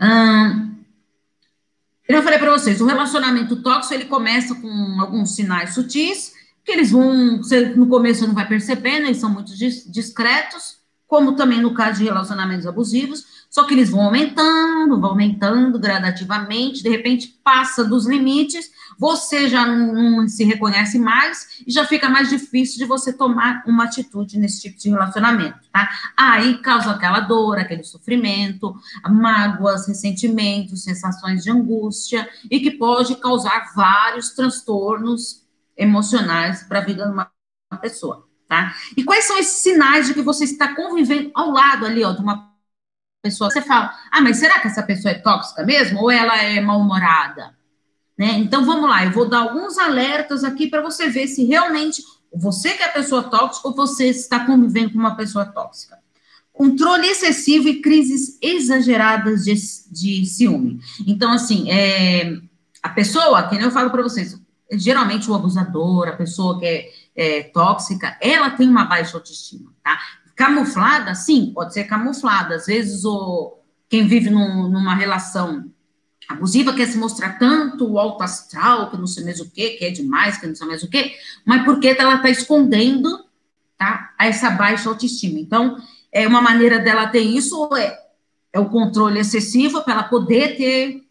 Ah, 0.00 0.70
eu 2.08 2.20
falei 2.20 2.38
para 2.38 2.50
vocês, 2.50 2.80
o 2.80 2.86
relacionamento 2.86 3.62
tóxico, 3.62 3.94
ele 3.94 4.06
começa 4.06 4.56
com 4.56 5.00
alguns 5.00 5.36
sinais 5.36 5.74
sutis, 5.74 6.34
que 6.64 6.72
eles 6.72 6.90
vão, 6.90 7.40
no 7.76 7.86
começo 7.86 8.26
não 8.26 8.34
vai 8.34 8.48
percebendo, 8.48 9.06
eles 9.06 9.18
são 9.18 9.30
muito 9.30 9.52
discretos, 9.56 10.78
como 11.06 11.36
também 11.36 11.60
no 11.60 11.74
caso 11.74 11.98
de 11.98 12.04
relacionamentos 12.04 12.66
abusivos, 12.66 13.24
só 13.50 13.62
que 13.62 13.74
eles 13.74 13.90
vão 13.90 14.00
aumentando, 14.00 15.00
vão 15.00 15.10
aumentando 15.10 15.78
gradativamente, 15.78 16.82
de 16.82 16.88
repente 16.88 17.38
passa 17.44 17.84
dos 17.84 18.04
limites, 18.04 18.68
você 18.98 19.48
já 19.48 19.64
não, 19.64 19.92
não, 19.92 20.28
se 20.28 20.42
reconhece 20.42 20.98
mais 20.98 21.62
e 21.64 21.70
já 21.70 21.84
fica 21.84 22.08
mais 22.08 22.30
difícil 22.30 22.78
de 22.78 22.84
você 22.84 23.12
tomar 23.12 23.62
uma 23.64 23.84
atitude 23.84 24.38
nesse 24.38 24.62
tipo 24.62 24.78
de 24.78 24.90
relacionamento, 24.90 25.58
tá? 25.72 25.88
Aí 26.16 26.58
causa 26.58 26.90
aquela 26.90 27.20
dor, 27.20 27.58
aquele 27.58 27.84
sofrimento, 27.84 28.74
mágoas, 29.08 29.86
ressentimentos, 29.86 30.82
sensações 30.82 31.44
de 31.44 31.50
angústia 31.50 32.28
e 32.50 32.58
que 32.58 32.72
pode 32.72 33.14
causar 33.16 33.72
vários 33.76 34.30
transtornos 34.30 35.43
emocionais 35.76 36.62
para 36.62 36.80
a 36.80 36.84
vida 36.84 37.04
de 37.04 37.12
uma 37.12 37.30
pessoa, 37.80 38.28
tá? 38.48 38.74
E 38.96 39.04
quais 39.04 39.24
são 39.24 39.38
esses 39.38 39.62
sinais 39.62 40.06
de 40.06 40.14
que 40.14 40.22
você 40.22 40.44
está 40.44 40.74
convivendo 40.74 41.30
ao 41.34 41.50
lado 41.50 41.86
ali, 41.86 42.04
ó, 42.04 42.12
de 42.12 42.20
uma 42.20 42.52
pessoa? 43.22 43.50
Você 43.50 43.62
fala, 43.62 43.92
ah, 44.10 44.20
mas 44.20 44.36
será 44.38 44.60
que 44.60 44.68
essa 44.68 44.82
pessoa 44.82 45.12
é 45.12 45.18
tóxica 45.18 45.64
mesmo? 45.64 46.00
Ou 46.00 46.10
ela 46.10 46.36
é 46.42 46.60
mal-humorada? 46.60 47.54
Né? 48.16 48.38
Então, 48.38 48.64
vamos 48.64 48.88
lá, 48.88 49.04
eu 49.04 49.10
vou 49.10 49.28
dar 49.28 49.40
alguns 49.40 49.76
alertas 49.76 50.44
aqui 50.44 50.68
para 50.68 50.80
você 50.80 51.08
ver 51.08 51.26
se 51.26 51.44
realmente 51.44 52.02
você 52.32 52.72
que 52.74 52.82
é 52.82 52.86
a 52.86 52.92
pessoa 52.92 53.22
tóxica 53.24 53.68
ou 53.68 53.74
você 53.74 54.08
está 54.08 54.44
convivendo 54.44 54.92
com 54.92 54.98
uma 54.98 55.16
pessoa 55.16 55.44
tóxica. 55.46 55.98
Controle 56.52 57.08
excessivo 57.08 57.68
e 57.68 57.80
crises 57.80 58.38
exageradas 58.40 59.44
de, 59.44 59.54
de 59.90 60.26
ciúme. 60.26 60.80
Então, 61.06 61.32
assim, 61.32 61.68
é, 61.68 62.38
a 62.80 62.88
pessoa, 62.90 63.48
que 63.48 63.56
nem 63.56 63.64
eu 63.64 63.70
falo 63.72 63.90
para 63.90 64.02
vocês, 64.02 64.38
geralmente 64.78 65.30
o 65.30 65.34
abusador, 65.34 66.08
a 66.08 66.16
pessoa 66.16 66.58
que 66.58 66.66
é, 66.66 66.90
é, 67.14 67.42
tóxica, 67.44 68.16
ela 68.20 68.50
tem 68.50 68.68
uma 68.68 68.84
baixa 68.84 69.16
autoestima, 69.16 69.72
tá? 69.82 69.98
Camuflada, 70.36 71.14
sim, 71.14 71.52
pode 71.54 71.72
ser 71.72 71.84
camuflada. 71.84 72.56
Às 72.56 72.66
vezes, 72.66 73.04
o, 73.04 73.58
quem 73.88 74.06
vive 74.06 74.30
num, 74.30 74.68
numa 74.68 74.94
relação 74.94 75.70
abusiva 76.28 76.72
quer 76.72 76.88
se 76.88 76.98
mostrar 76.98 77.38
tanto 77.38 77.88
o 77.88 77.98
alto 77.98 78.22
astral, 78.22 78.90
que 78.90 78.96
não 78.96 79.06
sei 79.06 79.24
mais 79.24 79.40
o 79.40 79.50
que, 79.50 79.70
que 79.70 79.84
é 79.84 79.90
demais, 79.90 80.38
que 80.38 80.46
não 80.46 80.54
sei 80.54 80.66
mais 80.66 80.82
o 80.82 80.88
que, 80.88 81.14
mas 81.44 81.64
porque 81.64 81.88
ela 81.88 82.16
está 82.16 82.30
escondendo, 82.30 83.24
tá? 83.78 84.14
Essa 84.18 84.50
baixa 84.50 84.88
autoestima. 84.88 85.38
Então, 85.38 85.76
é 86.10 86.26
uma 86.26 86.40
maneira 86.40 86.78
dela 86.78 87.06
ter 87.06 87.20
isso 87.20 87.68
é, 87.76 87.98
é 88.52 88.60
o 88.60 88.70
controle 88.70 89.20
excessivo 89.20 89.82
para 89.82 89.94
ela 89.94 90.02
poder 90.04 90.56
ter 90.56 91.03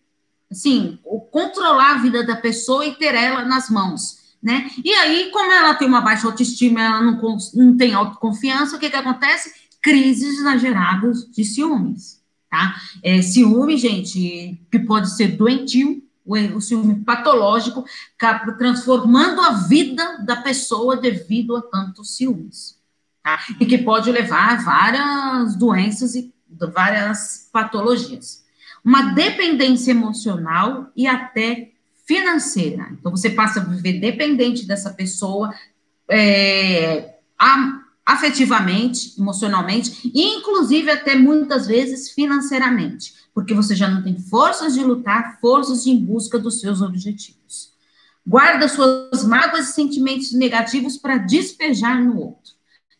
assim, 0.54 1.00
controlar 1.32 1.96
a 1.96 1.98
vida 1.98 2.24
da 2.24 2.36
pessoa 2.36 2.86
e 2.86 2.96
ter 2.96 3.16
ela 3.16 3.44
nas 3.44 3.70
mãos, 3.70 4.20
né? 4.42 4.70
E 4.84 4.92
aí, 4.94 5.30
como 5.32 5.52
ela 5.52 5.74
tem 5.74 5.88
uma 5.88 6.02
baixa 6.02 6.28
autoestima, 6.28 6.82
ela 6.82 7.02
não, 7.02 7.38
não 7.56 7.76
tem 7.76 7.94
autoconfiança, 7.94 8.76
o 8.76 8.80
que 8.80 8.89
que 8.89 8.96
acontece? 8.96 9.54
Crises 9.82 10.39
exageradas 10.39 11.30
de 11.30 11.44
ciúmes, 11.44 12.22
tá? 12.50 12.76
É, 13.02 13.22
ciúme, 13.22 13.78
gente, 13.78 14.62
que 14.72 14.80
pode 14.80 15.16
ser 15.16 15.30
doentio, 15.30 16.04
o, 16.26 16.38
o 16.38 16.62
ciúme 16.62 17.04
patológico, 17.04 17.84
transformando 18.58 19.42
a 19.42 19.52
vida 19.52 20.20
da 20.24 20.38
pessoa 20.38 20.96
devido 20.96 21.56
a 21.56 21.62
tantos 21.62 22.16
ciúmes, 22.16 22.78
tá? 23.24 23.39
E 23.60 23.66
que 23.66 23.80
pode 23.80 24.12
levar 24.12 24.54
a 24.54 24.63
várias 24.63 25.56
doenças 25.56 26.16
e 26.16 26.32
várias 26.74 27.50
patologias 27.52 28.42
uma 28.84 29.13
dependência 29.13 29.91
emocional 29.91 30.91
e 30.96 31.08
até 31.08 31.72
financeira. 32.06 32.89
Então, 32.91 33.12
você 33.12 33.30
passa 33.30 33.60
a 33.60 33.63
viver 33.63 34.00
dependente 34.00 34.65
dessa 34.65 34.91
pessoa 34.91 35.54
é, 36.10 37.15
afetivamente, 38.06 39.19
emocionalmente, 39.19 40.12
e 40.13 40.38
inclusive 40.38 40.91
até 40.91 41.15
muitas 41.15 41.67
vezes 41.67 42.12
financeiramente, 42.12 43.13
porque 43.34 43.54
você 43.54 43.76
já 43.76 43.88
não 43.88 44.04
tem 44.04 44.19
forças 44.19 44.74
de 44.74 44.84
lutar, 44.84 45.39
forças 45.39 45.84
de 45.84 45.91
em 45.91 45.98
busca 45.98 46.38
dos 46.38 46.60
seus 46.60 46.82
objetivos. 46.82 47.72
Guarda 48.26 48.67
suas 48.67 49.24
mágoas 49.26 49.69
e 49.69 49.74
sentimentos 49.74 50.32
negativos 50.34 50.98
para 50.98 51.17
despejar 51.17 52.02
no 52.02 52.17
outro. 52.17 52.42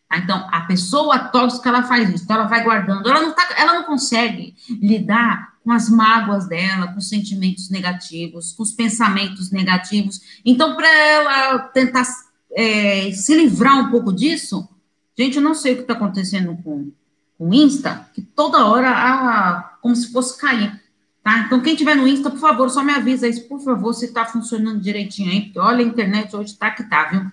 Tá? 0.08 0.18
Então, 0.18 0.46
a 0.50 0.60
pessoa 0.62 1.18
tóxica, 1.18 1.68
ela 1.68 1.82
faz 1.82 2.08
isso, 2.10 2.24
então 2.24 2.36
ela 2.36 2.46
vai 2.46 2.62
guardando, 2.62 3.08
ela 3.08 3.20
não, 3.20 3.32
tá, 3.32 3.48
ela 3.56 3.74
não 3.74 3.84
consegue 3.84 4.54
lidar 4.80 5.54
com 5.62 5.72
as 5.72 5.88
mágoas 5.88 6.46
dela, 6.46 6.88
com 6.88 6.98
os 6.98 7.08
sentimentos 7.08 7.70
negativos, 7.70 8.52
com 8.52 8.62
os 8.62 8.72
pensamentos 8.72 9.50
negativos. 9.50 10.20
Então, 10.44 10.76
para 10.76 10.88
ela 10.88 11.58
tentar 11.58 12.04
é, 12.52 13.10
se 13.12 13.34
livrar 13.34 13.78
um 13.78 13.90
pouco 13.90 14.12
disso, 14.12 14.68
gente, 15.16 15.36
eu 15.36 15.42
não 15.42 15.54
sei 15.54 15.72
o 15.72 15.76
que 15.76 15.82
está 15.82 15.94
acontecendo 15.94 16.56
com, 16.62 16.92
o 17.38 17.52
Insta, 17.52 18.08
que 18.14 18.22
toda 18.22 18.66
hora, 18.66 18.90
ah, 18.90 19.76
como 19.82 19.94
se 19.94 20.12
fosse 20.12 20.40
cair. 20.40 20.80
Tá? 21.22 21.40
Então, 21.40 21.60
quem 21.60 21.74
tiver 21.74 21.94
no 21.94 22.06
Insta, 22.06 22.30
por 22.30 22.38
favor, 22.38 22.70
só 22.70 22.82
me 22.82 22.92
avisa 22.92 23.26
isso, 23.26 23.48
por 23.48 23.60
favor, 23.60 23.92
se 23.92 24.06
está 24.06 24.24
funcionando 24.24 24.80
direitinho 24.80 25.30
aí, 25.30 25.42
porque 25.42 25.58
olha, 25.58 25.84
a 25.84 25.88
internet 25.88 26.34
hoje 26.36 26.52
está 26.52 26.70
que 26.70 26.84
tá, 26.84 27.04
viu? 27.04 27.32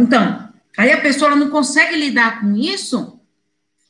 Então, 0.00 0.48
aí 0.76 0.92
a 0.92 1.00
pessoa 1.00 1.36
não 1.36 1.50
consegue 1.50 1.96
lidar 1.96 2.40
com 2.40 2.56
isso, 2.56 3.18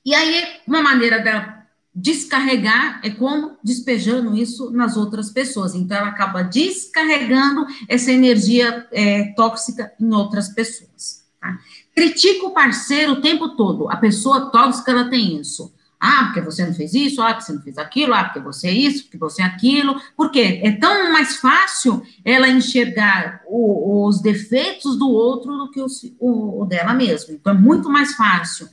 e 0.05 0.15
aí 0.15 0.45
uma 0.67 0.83
maneira 0.83 1.19
dela 1.19 1.55
descarregar 1.95 3.01
é 3.05 3.11
como 3.11 3.57
despejando 3.63 4.37
isso 4.37 4.71
nas 4.71 4.97
outras 4.97 5.31
pessoas. 5.31 5.75
Então, 5.75 5.97
ela 5.97 6.09
acaba 6.09 6.43
descarregando 6.43 7.67
essa 7.89 8.11
energia 8.11 8.87
é, 8.91 9.33
tóxica 9.37 9.93
em 10.01 10.13
outras 10.13 10.49
pessoas. 10.49 11.25
Tá? 11.41 11.59
Critica 11.95 12.47
o 12.47 12.51
parceiro 12.51 13.13
o 13.13 13.21
tempo 13.21 13.51
todo. 13.51 13.89
A 13.89 13.97
pessoa 13.97 14.51
tóxica, 14.51 14.91
ela 14.91 15.09
tem 15.09 15.41
isso. 15.41 15.73
Ah, 16.07 16.25
porque 16.25 16.43
você 16.43 16.67
não 16.67 16.75
fez 16.75 16.93
isso, 16.93 17.23
ah, 17.23 17.33
porque 17.33 17.47
você 17.47 17.53
não 17.55 17.63
fez 17.63 17.79
aquilo, 17.79 18.13
ah, 18.13 18.25
porque 18.25 18.41
você 18.41 18.69
é 18.69 18.73
isso, 18.73 19.05
porque 19.05 19.17
você 19.17 19.41
é 19.41 19.47
aquilo. 19.47 19.99
Por 20.15 20.31
quê? 20.31 20.61
É 20.63 20.73
tão 20.73 21.11
mais 21.11 21.37
fácil 21.37 22.03
ela 22.23 22.47
enxergar 22.47 23.41
o, 23.47 24.07
os 24.07 24.21
defeitos 24.21 24.99
do 24.99 25.09
outro 25.09 25.57
do 25.57 25.71
que 25.71 25.81
o, 25.81 25.87
o, 26.19 26.63
o 26.63 26.67
dela 26.67 26.93
mesma. 26.93 27.33
Então, 27.33 27.55
é 27.55 27.57
muito 27.57 27.89
mais 27.89 28.15
fácil 28.15 28.69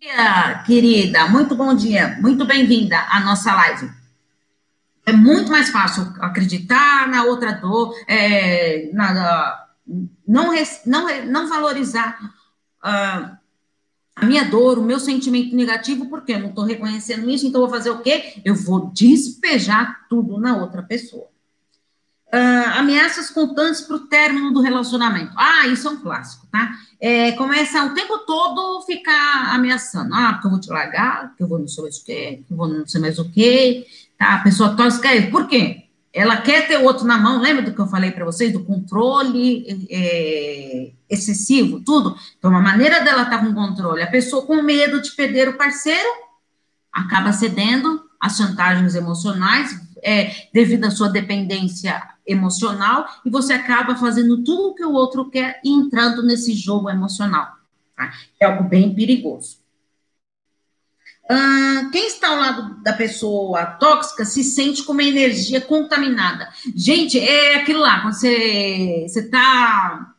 dia, 0.00 0.62
querida. 0.64 1.26
Muito 1.28 1.54
bom 1.54 1.74
dia. 1.74 2.18
Muito 2.20 2.44
bem-vinda 2.44 2.98
à 3.10 3.20
nossa 3.20 3.54
live. 3.54 3.90
É 5.06 5.12
muito 5.12 5.50
mais 5.50 5.70
fácil 5.70 6.02
acreditar 6.20 7.08
na 7.08 7.24
outra 7.24 7.52
dor, 7.52 7.94
é, 8.06 8.90
na, 8.92 9.66
não, 10.26 10.52
não, 10.86 11.24
não 11.26 11.48
valorizar 11.48 12.18
uh, 12.84 13.37
a 14.20 14.26
minha 14.26 14.44
dor, 14.44 14.78
o 14.78 14.82
meu 14.82 14.98
sentimento 14.98 15.54
negativo, 15.54 16.06
porque 16.06 16.32
eu 16.32 16.40
não 16.40 16.48
estou 16.48 16.64
reconhecendo 16.64 17.30
isso, 17.30 17.46
então 17.46 17.60
vou 17.60 17.70
fazer 17.70 17.90
o 17.90 18.00
quê? 18.00 18.34
Eu 18.44 18.54
vou 18.54 18.90
despejar 18.92 20.06
tudo 20.08 20.38
na 20.38 20.56
outra 20.56 20.82
pessoa. 20.82 21.28
Uh, 22.32 22.76
ameaças 22.76 23.30
constantes 23.30 23.80
para 23.80 23.96
o 23.96 24.00
término 24.00 24.52
do 24.52 24.60
relacionamento. 24.60 25.32
Ah, 25.34 25.66
isso 25.68 25.88
é 25.88 25.90
um 25.92 26.00
clássico, 26.00 26.46
tá? 26.52 26.72
É, 27.00 27.32
começa 27.32 27.84
o 27.84 27.94
tempo 27.94 28.18
todo 28.18 28.82
ficar 28.82 29.54
ameaçando. 29.54 30.12
Ah, 30.12 30.32
porque 30.34 30.46
eu 30.46 30.50
vou 30.50 30.60
te 30.60 30.68
largar, 30.68 31.34
que 31.36 31.42
eu 31.42 31.48
vou 31.48 31.58
não 31.58 31.68
sei 31.68 31.84
mais 31.84 31.96
o 31.96 32.04
quê, 32.04 32.42
que 32.46 32.52
eu 32.52 32.56
vou 32.56 32.68
não 32.68 32.86
sei 32.86 33.00
mais 33.00 33.18
o 33.18 33.30
quê. 33.30 33.86
Tá? 34.18 34.34
A 34.34 34.38
pessoa 34.40 34.76
tóxica 34.76 35.08
é, 35.08 35.30
por 35.30 35.46
quê? 35.46 35.87
Ela 36.12 36.38
quer 36.38 36.66
ter 36.66 36.78
o 36.78 36.84
outro 36.84 37.06
na 37.06 37.18
mão, 37.18 37.40
lembra 37.40 37.62
do 37.62 37.72
que 37.72 37.80
eu 37.80 37.86
falei 37.86 38.10
para 38.10 38.24
vocês, 38.24 38.52
do 38.52 38.64
controle 38.64 39.86
é, 39.90 40.90
excessivo, 41.08 41.80
tudo? 41.80 42.16
Então, 42.38 42.50
uma 42.50 42.62
maneira 42.62 43.00
dela 43.00 43.22
estar 43.22 43.38
tá 43.38 43.44
com 43.44 43.52
controle, 43.52 44.02
a 44.02 44.10
pessoa 44.10 44.46
com 44.46 44.62
medo 44.62 45.02
de 45.02 45.12
perder 45.12 45.48
o 45.48 45.56
parceiro, 45.58 46.08
acaba 46.92 47.32
cedendo 47.32 48.02
às 48.20 48.36
chantagens 48.36 48.94
emocionais, 48.94 49.78
é, 50.02 50.48
devido 50.52 50.84
à 50.84 50.90
sua 50.90 51.08
dependência 51.08 52.02
emocional 52.26 53.06
e 53.24 53.30
você 53.30 53.52
acaba 53.52 53.96
fazendo 53.96 54.44
tudo 54.44 54.68
o 54.68 54.74
que 54.74 54.84
o 54.84 54.92
outro 54.92 55.30
quer 55.30 55.60
e 55.64 55.70
entrando 55.70 56.22
nesse 56.22 56.52
jogo 56.54 56.90
emocional. 56.90 57.48
Tá? 57.96 58.12
É 58.40 58.46
algo 58.46 58.64
bem 58.68 58.94
perigoso. 58.94 59.58
Quem 61.92 62.06
está 62.06 62.28
ao 62.28 62.36
lado 62.36 62.82
da 62.82 62.92
pessoa 62.92 63.66
tóxica 63.66 64.24
se 64.24 64.42
sente 64.42 64.82
com 64.82 64.92
uma 64.92 65.02
energia 65.02 65.60
contaminada. 65.60 66.48
Gente, 66.74 67.18
é 67.18 67.56
aquilo 67.56 67.80
lá, 67.80 68.00
quando 68.00 68.14
você 68.14 69.06
está 69.06 70.14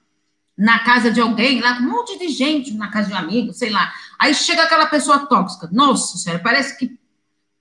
na 0.57 0.79
casa 0.79 1.09
de 1.09 1.21
alguém, 1.21 1.61
lá 1.61 1.77
com 1.77 1.83
um 1.83 1.89
monte 1.89 2.19
de 2.19 2.27
gente, 2.27 2.73
na 2.73 2.89
casa 2.89 3.07
de 3.07 3.13
um 3.13 3.17
amigo, 3.17 3.53
sei 3.53 3.69
lá. 3.69 3.91
Aí 4.19 4.33
chega 4.33 4.63
aquela 4.63 4.87
pessoa 4.87 5.19
tóxica. 5.19 5.69
Nossa 5.71 6.17
senhora, 6.17 6.43
parece 6.43 6.77
que 6.77 6.99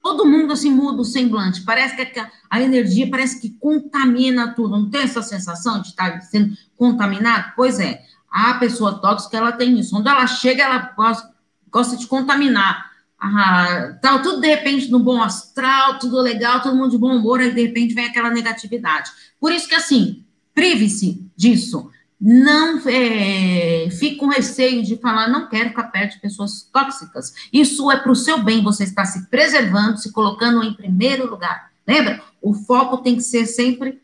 todo 0.02 0.26
mundo 0.26 0.52
assim 0.52 0.70
muda 0.70 1.02
o 1.02 1.04
semblante, 1.04 1.62
parece 1.62 1.96
que 1.96 2.26
a 2.50 2.60
energia 2.60 3.10
parece 3.10 3.40
que 3.40 3.50
contamina 3.58 4.54
tudo, 4.54 4.70
não 4.70 4.90
tem 4.90 5.02
essa 5.02 5.22
sensação 5.22 5.80
de 5.80 5.88
estar 5.88 6.20
sendo 6.22 6.56
contaminado? 6.76 7.52
Pois 7.54 7.78
é, 7.78 8.02
a 8.30 8.54
pessoa 8.54 9.00
tóxica, 9.00 9.36
ela 9.36 9.52
tem 9.52 9.78
isso, 9.78 9.90
quando 9.90 10.08
ela 10.08 10.26
chega, 10.26 10.64
ela 10.64 10.92
gosta, 10.96 11.30
gosta 11.70 11.96
de 11.96 12.06
contaminar, 12.06 12.90
ah, 13.20 13.98
tal, 14.00 14.22
tudo 14.22 14.40
de 14.40 14.46
repente 14.46 14.90
no 14.90 15.00
bom 15.00 15.20
astral, 15.20 15.98
tudo 15.98 16.20
legal, 16.20 16.62
todo 16.62 16.76
mundo 16.76 16.90
de 16.90 16.98
bom 16.98 17.16
humor, 17.16 17.40
aí 17.40 17.52
de 17.52 17.62
repente 17.62 17.94
vem 17.94 18.06
aquela 18.06 18.30
negatividade. 18.30 19.10
Por 19.40 19.52
isso 19.52 19.68
que 19.68 19.74
assim, 19.74 20.24
prive-se 20.54 21.26
disso, 21.36 21.90
não 22.20 22.80
é, 22.88 23.88
fique 23.90 24.16
com 24.16 24.28
receio 24.28 24.82
de 24.82 24.96
falar, 24.96 25.28
não 25.28 25.48
quero 25.48 25.70
ficar 25.70 25.84
perto 25.84 26.14
de 26.14 26.20
pessoas 26.20 26.68
tóxicas. 26.72 27.32
Isso 27.52 27.90
é 27.90 27.96
para 27.96 28.10
o 28.10 28.16
seu 28.16 28.42
bem, 28.42 28.62
você 28.62 28.84
está 28.84 29.04
se 29.04 29.28
preservando, 29.28 29.98
se 29.98 30.12
colocando 30.12 30.62
em 30.62 30.74
primeiro 30.74 31.28
lugar. 31.28 31.70
Lembra? 31.86 32.22
O 32.42 32.54
foco 32.54 32.98
tem 32.98 33.16
que 33.16 33.22
ser 33.22 33.46
sempre 33.46 34.00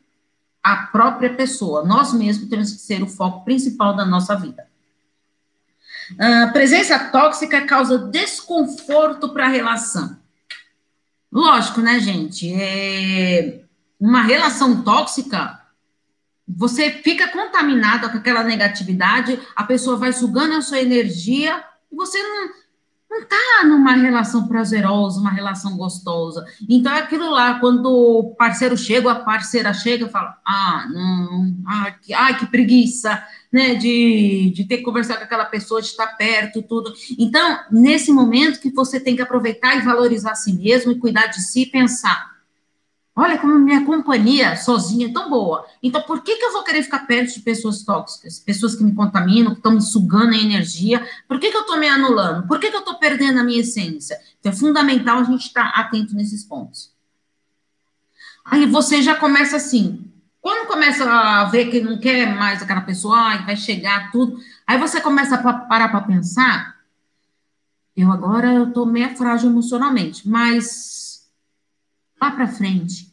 a 0.63 0.77
própria 0.87 1.35
pessoa. 1.35 1.85
Nós 1.85 2.13
mesmos 2.13 2.49
temos 2.49 2.73
que 2.73 2.79
ser 2.79 3.03
o 3.03 3.07
foco 3.07 3.45
principal 3.45 3.95
da 3.95 4.05
nossa 4.05 4.35
vida. 4.35 4.67
A 6.19 6.49
presença 6.49 6.99
tóxica 6.99 7.63
causa 7.63 7.99
desconforto 7.99 9.31
para 9.33 9.47
a 9.47 9.51
relação. 9.51 10.17
Lógico, 11.33 11.81
né, 11.81 11.99
gente? 11.99 12.53
É... 12.55 13.61
Uma 13.99 14.23
relação 14.23 14.83
tóxica 14.83 15.65
você 16.47 16.91
fica 16.91 17.29
contaminado 17.29 18.11
com 18.11 18.19
aquela 18.19 18.45
negatividade, 18.45 19.41
a 19.57 19.65
pessoa 19.65 19.97
vai 19.97 20.13
sugando 20.13 20.55
a 20.55 20.63
sua 20.63 20.81
energia 20.81 21.65
e 21.91 21.97
você 21.97 22.23
não, 22.23 22.51
não 23.15 23.25
tá 23.25 23.65
numa 23.65 23.93
relação 23.93 24.49
prazerosa, 24.49 25.21
uma 25.21 25.31
relação 25.31 25.77
gostosa. 25.77 26.45
Então 26.69 26.93
é 26.93 27.01
aquilo 27.01 27.31
lá, 27.31 27.61
quando 27.61 27.87
o 27.87 28.35
parceiro 28.35 28.77
chega, 28.77 29.13
a 29.13 29.21
parceira 29.21 29.73
chega, 29.73 30.09
fala: 30.09 30.37
ah, 30.45 30.87
não, 30.93 31.55
ai, 31.67 31.95
que, 32.03 32.13
ai, 32.13 32.39
que 32.39 32.47
preguiça, 32.47 33.23
né, 33.53 33.77
de, 33.77 34.53
de 34.55 34.65
ter 34.65 34.79
que 34.79 34.83
conversar 34.83 35.17
com 35.17 35.25
aquela 35.25 35.45
pessoa, 35.45 35.81
de 35.81 35.87
estar 35.87 36.09
perto, 36.17 36.63
tudo. 36.63 36.93
Então, 37.19 37.61
nesse 37.71 38.11
momento 38.11 38.61
que 38.61 38.71
você 38.71 38.99
tem 38.99 39.15
que 39.15 39.23
aproveitar 39.23 39.77
e 39.77 39.83
valorizar 39.83 40.33
a 40.33 40.37
si 40.37 40.53
mesmo 40.53 40.91
e 40.91 40.99
cuidar 40.99 41.29
de 41.29 41.41
si 41.41 41.63
e 41.63 41.67
pensar 41.67 42.34
Olha 43.17 43.39
como 43.39 43.57
minha 43.59 43.85
companhia 43.85 44.57
sozinha 44.57 45.07
é 45.07 45.13
tão 45.13 45.31
boa. 45.31 45.65
Então, 45.81 46.03
por 46.03 46.23
que, 46.23 46.35
que 46.35 46.45
eu 46.45 46.53
vou 46.53 46.65
querer 46.65 46.83
ficar 46.83 47.07
perto 47.07 47.33
de 47.35 47.41
pessoas 47.41 47.85
tóxicas? 47.85 48.41
Pessoas 48.41 48.75
que 48.75 48.83
me 48.83 48.93
contaminam, 48.93 49.53
que 49.53 49.59
estão 49.59 49.73
me 49.73 49.81
sugando 49.81 50.35
a 50.35 50.39
energia. 50.39 51.07
Por 51.29 51.39
que, 51.39 51.51
que 51.51 51.57
eu 51.57 51.61
estou 51.61 51.79
me 51.79 51.89
anulando? 51.89 52.49
Por 52.49 52.59
que, 52.59 52.71
que 52.71 52.77
eu 52.77 52.81
estou 52.81 52.97
perdendo 52.97 53.39
a 53.39 53.45
minha 53.45 53.61
essência? 53.61 54.19
Então, 54.41 54.51
é 54.51 54.55
fundamental 54.55 55.19
a 55.19 55.25
gente 55.25 55.47
estar 55.47 55.73
tá 55.73 55.81
atento 55.81 56.13
nesses 56.17 56.43
pontos. 56.43 56.93
Aí 58.45 58.67
você 58.67 59.01
já 59.01 59.15
começa 59.15 59.57
assim. 59.57 60.11
Quando 60.41 60.67
começa 60.67 61.09
a 61.09 61.45
ver 61.45 61.71
que 61.71 61.81
não 61.81 61.99
quer 61.99 62.35
mais 62.35 62.63
aquela 62.63 62.81
pessoa, 62.81 63.37
vai 63.39 63.57
chegar 63.57 64.11
tudo, 64.11 64.39
aí 64.67 64.77
você 64.77 65.01
começa 65.01 65.37
a 65.37 65.53
parar 65.61 65.89
para 65.89 66.03
pensar. 66.03 66.75
Eu 67.97 68.11
agora 68.11 68.65
estou 68.65 68.85
meio 68.85 69.17
frágil 69.17 69.49
emocionalmente, 69.49 70.29
mas 70.29 70.94
lá 72.25 72.31
para 72.31 72.49
frente, 72.49 73.13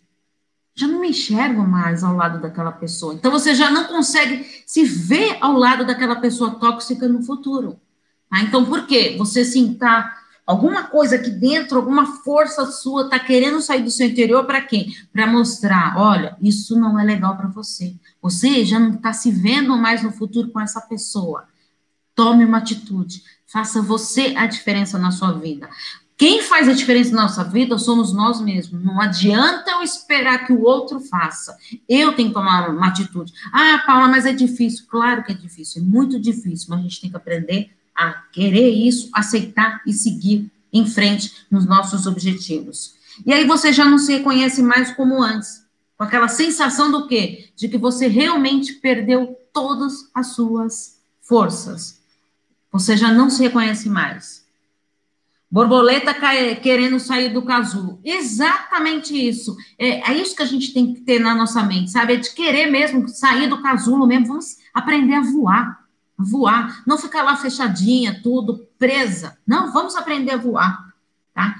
já 0.73 0.87
não 0.87 1.01
me 1.01 1.09
enxergo 1.09 1.63
mais 1.63 2.03
ao 2.03 2.15
lado 2.15 2.41
daquela 2.41 2.71
pessoa. 2.71 3.13
Então 3.13 3.29
você 3.29 3.53
já 3.53 3.69
não 3.69 3.85
consegue 3.85 4.45
se 4.65 4.85
ver 4.85 5.37
ao 5.41 5.53
lado 5.53 5.85
daquela 5.85 6.15
pessoa 6.15 6.51
tóxica 6.51 7.07
no 7.07 7.21
futuro. 7.21 7.79
Tá? 8.29 8.41
Então 8.41 8.65
por 8.65 8.87
quê? 8.87 9.15
Você 9.17 9.43
sim 9.43 9.73
tá 9.73 10.17
alguma 10.47 10.83
coisa 10.83 11.17
aqui 11.17 11.29
dentro, 11.29 11.77
alguma 11.77 12.17
força 12.23 12.65
sua 12.65 13.09
tá 13.09 13.19
querendo 13.19 13.61
sair 13.61 13.83
do 13.83 13.91
seu 13.91 14.07
interior 14.07 14.45
para 14.45 14.61
quê? 14.61 14.87
Para 15.11 15.27
mostrar, 15.27 15.97
olha, 15.97 16.37
isso 16.41 16.79
não 16.79 16.97
é 16.97 17.03
legal 17.03 17.35
para 17.35 17.47
você. 17.47 17.93
Você 18.21 18.63
já 18.63 18.79
não 18.79 18.93
está 18.93 19.11
se 19.11 19.29
vendo 19.29 19.77
mais 19.77 20.01
no 20.01 20.11
futuro 20.11 20.49
com 20.51 20.59
essa 20.59 20.79
pessoa. 20.79 21.45
Tome 22.15 22.45
uma 22.45 22.59
atitude. 22.59 23.23
Faça 23.45 23.81
você 23.81 24.33
a 24.37 24.45
diferença 24.45 24.97
na 24.97 25.11
sua 25.11 25.33
vida. 25.33 25.69
Quem 26.21 26.43
faz 26.43 26.69
a 26.69 26.73
diferença 26.73 27.15
na 27.15 27.23
nossa 27.23 27.43
vida 27.43 27.79
somos 27.79 28.13
nós 28.13 28.39
mesmos. 28.39 28.83
Não 28.83 29.01
adianta 29.01 29.71
eu 29.71 29.81
esperar 29.81 30.45
que 30.45 30.53
o 30.53 30.61
outro 30.61 30.99
faça. 30.99 31.57
Eu 31.89 32.13
tenho 32.13 32.27
que 32.27 32.35
tomar 32.35 32.69
uma 32.69 32.89
atitude. 32.89 33.33
Ah, 33.51 33.81
Paula, 33.87 34.07
mas 34.07 34.27
é 34.27 34.31
difícil. 34.31 34.85
Claro 34.87 35.23
que 35.23 35.31
é 35.31 35.33
difícil, 35.35 35.81
é 35.81 35.83
muito 35.83 36.19
difícil, 36.19 36.67
mas 36.69 36.77
a 36.77 36.83
gente 36.83 37.01
tem 37.01 37.09
que 37.09 37.17
aprender 37.17 37.71
a 37.95 38.11
querer 38.31 38.69
isso, 38.69 39.09
aceitar 39.11 39.81
e 39.83 39.91
seguir 39.91 40.47
em 40.71 40.85
frente 40.85 41.47
nos 41.49 41.65
nossos 41.65 42.05
objetivos. 42.05 42.93
E 43.25 43.33
aí 43.33 43.43
você 43.47 43.73
já 43.73 43.85
não 43.85 43.97
se 43.97 44.13
reconhece 44.13 44.61
mais 44.61 44.91
como 44.91 45.23
antes. 45.23 45.65
Com 45.97 46.03
aquela 46.03 46.27
sensação 46.27 46.91
do 46.91 47.07
quê? 47.07 47.49
De 47.55 47.67
que 47.67 47.79
você 47.79 48.05
realmente 48.05 48.73
perdeu 48.73 49.35
todas 49.51 50.07
as 50.13 50.35
suas 50.35 50.99
forças. 51.19 51.99
Você 52.71 52.95
já 52.95 53.11
não 53.11 53.27
se 53.27 53.41
reconhece 53.41 53.89
mais. 53.89 54.40
Borboleta 55.51 56.13
querendo 56.61 56.97
sair 56.97 57.33
do 57.33 57.41
casulo. 57.41 57.99
Exatamente 58.05 59.13
isso. 59.13 59.57
É, 59.77 60.09
é, 60.09 60.13
isso 60.17 60.33
que 60.33 60.41
a 60.41 60.45
gente 60.45 60.73
tem 60.73 60.93
que 60.93 61.01
ter 61.01 61.19
na 61.19 61.35
nossa 61.35 61.61
mente, 61.61 61.91
sabe? 61.91 62.13
É 62.13 62.15
de 62.15 62.33
querer 62.33 62.67
mesmo 62.67 63.05
sair 63.09 63.49
do 63.49 63.61
casulo 63.61 64.07
mesmo. 64.07 64.27
Vamos 64.27 64.55
aprender 64.73 65.15
a 65.15 65.21
voar. 65.21 65.81
Voar. 66.17 66.81
Não 66.87 66.97
ficar 66.97 67.23
lá 67.23 67.35
fechadinha, 67.35 68.21
tudo, 68.23 68.65
presa. 68.79 69.37
Não, 69.45 69.73
vamos 69.73 69.95
aprender 69.97 70.31
a 70.31 70.37
voar, 70.37 70.93
tá? 71.33 71.53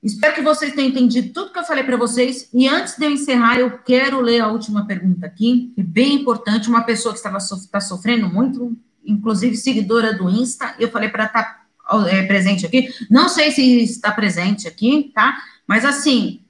Espero 0.00 0.36
que 0.36 0.42
vocês 0.42 0.72
tenham 0.72 0.90
entendido 0.90 1.32
tudo 1.32 1.52
que 1.52 1.58
eu 1.58 1.64
falei 1.64 1.82
para 1.82 1.96
vocês. 1.96 2.48
E 2.54 2.68
antes 2.68 2.96
de 2.96 3.04
eu 3.04 3.10
encerrar, 3.10 3.58
eu 3.58 3.78
quero 3.78 4.20
ler 4.20 4.40
a 4.40 4.46
última 4.46 4.86
pergunta 4.86 5.26
aqui, 5.26 5.72
que 5.74 5.80
é 5.80 5.84
bem 5.84 6.14
importante. 6.14 6.68
Uma 6.68 6.82
pessoa 6.84 7.12
que 7.12 7.18
estava 7.18 7.38
tá 7.72 7.80
sofrendo 7.80 8.28
muito, 8.28 8.76
inclusive 9.04 9.56
seguidora 9.56 10.16
do 10.16 10.30
Insta, 10.30 10.76
eu 10.78 10.88
falei 10.88 11.08
para 11.08 11.24
estar 11.24 11.42
tá 11.42 11.67
é, 12.08 12.22
presente 12.24 12.66
aqui. 12.66 12.92
Não 13.10 13.28
sei 13.28 13.50
se 13.50 13.82
está 13.82 14.12
presente 14.12 14.68
aqui, 14.68 15.10
tá? 15.14 15.38
Mas 15.66 15.84
assim, 15.84 16.40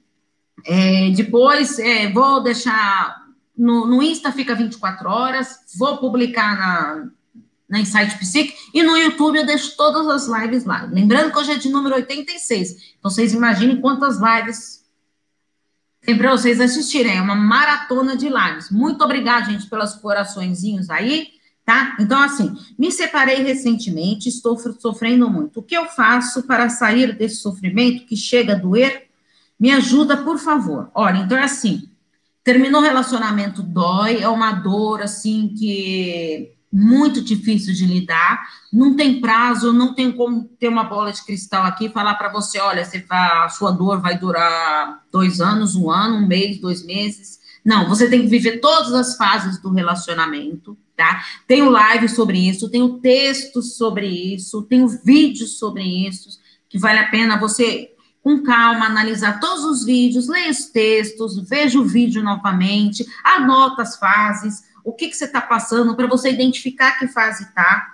é, 0.65 1.11
depois 1.11 1.79
é, 1.79 2.11
vou 2.11 2.41
deixar 2.43 3.27
no, 3.57 3.85
no, 3.85 4.01
Insta 4.01 4.31
fica 4.31 4.55
24 4.55 5.09
horas, 5.09 5.59
vou 5.77 5.97
publicar 5.97 6.57
na, 6.57 7.09
na 7.69 7.79
Insight 7.79 8.17
Psique 8.17 8.53
e 8.73 8.81
no 8.83 8.97
YouTube 8.97 9.37
eu 9.37 9.45
deixo 9.45 9.75
todas 9.75 10.07
as 10.07 10.41
lives 10.41 10.63
lá. 10.65 10.87
Lembrando 10.91 11.31
que 11.31 11.37
hoje 11.37 11.51
é 11.51 11.55
de 11.55 11.69
número 11.69 11.95
86. 11.95 12.95
Então 12.97 13.11
vocês 13.11 13.33
imaginem 13.33 13.81
quantas 13.81 14.17
lives 14.17 14.79
tem 16.01 16.17
para 16.17 16.31
vocês 16.31 16.61
assistirem. 16.61 17.17
É 17.17 17.21
uma 17.21 17.35
maratona 17.35 18.15
de 18.15 18.29
lives. 18.29 18.69
Muito 18.71 19.03
obrigada, 19.03 19.51
gente, 19.51 19.67
pelas 19.67 19.95
coraçõezinhos 19.95 20.89
aí 20.89 21.38
tá? 21.69 21.95
Então, 21.99 22.19
assim, 22.19 22.57
me 22.79 22.91
separei 22.91 23.43
recentemente, 23.43 24.27
estou 24.27 24.57
sofrendo 24.57 25.29
muito. 25.29 25.59
O 25.59 25.63
que 25.63 25.77
eu 25.77 25.85
faço 25.85 26.41
para 26.47 26.67
sair 26.67 27.15
desse 27.15 27.35
sofrimento 27.35 28.07
que 28.07 28.17
chega 28.17 28.53
a 28.53 28.57
doer? 28.57 29.07
Me 29.59 29.69
ajuda, 29.69 30.17
por 30.17 30.39
favor. 30.39 30.89
Olha, 30.95 31.19
então 31.19 31.37
é 31.37 31.43
assim, 31.43 31.87
terminou 32.43 32.81
o 32.81 32.83
relacionamento, 32.83 33.61
dói, 33.61 34.19
é 34.19 34.27
uma 34.27 34.51
dor, 34.51 35.03
assim, 35.03 35.53
que 35.55 36.53
muito 36.73 37.21
difícil 37.21 37.71
de 37.75 37.85
lidar, 37.85 38.47
não 38.73 38.95
tem 38.95 39.21
prazo, 39.21 39.71
não 39.71 39.93
tem 39.93 40.11
como 40.11 40.45
ter 40.59 40.69
uma 40.69 40.83
bola 40.83 41.11
de 41.11 41.23
cristal 41.23 41.65
aqui 41.65 41.85
e 41.85 41.89
falar 41.89 42.15
para 42.15 42.31
você, 42.31 42.59
olha, 42.59 42.83
você 42.83 43.05
a 43.07 43.47
sua 43.49 43.69
dor 43.69 44.01
vai 44.01 44.17
durar 44.17 45.03
dois 45.11 45.39
anos, 45.39 45.75
um 45.75 45.91
ano, 45.91 46.15
um 46.15 46.27
mês, 46.27 46.59
dois 46.59 46.83
meses. 46.83 47.38
Não, 47.69 47.87
você 47.87 48.09
tem 48.09 48.23
que 48.23 48.27
viver 48.27 48.59
todas 48.59 48.91
as 48.95 49.15
fases 49.15 49.61
do 49.61 49.69
relacionamento, 49.71 50.75
tá? 50.97 51.23
Tenho 51.45 51.69
live 51.69 52.09
sobre 52.09 52.49
isso, 52.49 52.67
tenho 52.67 52.97
textos 52.97 53.77
sobre 53.77 54.07
isso, 54.07 54.63
tenho 54.63 54.87
vídeos 54.87 55.59
sobre 55.59 55.83
isso, 55.83 56.39
que 56.67 56.79
vale 56.79 56.97
a 56.97 57.11
pena 57.11 57.39
você, 57.39 57.91
com 58.23 58.41
calma, 58.41 58.87
analisar 58.87 59.39
todos 59.39 59.63
os 59.65 59.85
vídeos, 59.85 60.27
leia 60.27 60.49
os 60.49 60.65
textos, 60.65 61.47
veja 61.47 61.77
o 61.77 61.85
vídeo 61.85 62.23
novamente, 62.23 63.05
anota 63.23 63.83
as 63.83 63.97
fases, 63.97 64.63
o 64.83 64.91
que, 64.91 65.07
que 65.07 65.15
você 65.15 65.25
está 65.25 65.39
passando, 65.39 65.95
para 65.95 66.07
você 66.07 66.31
identificar 66.31 66.97
que 66.97 67.07
fase 67.07 67.43
está, 67.43 67.87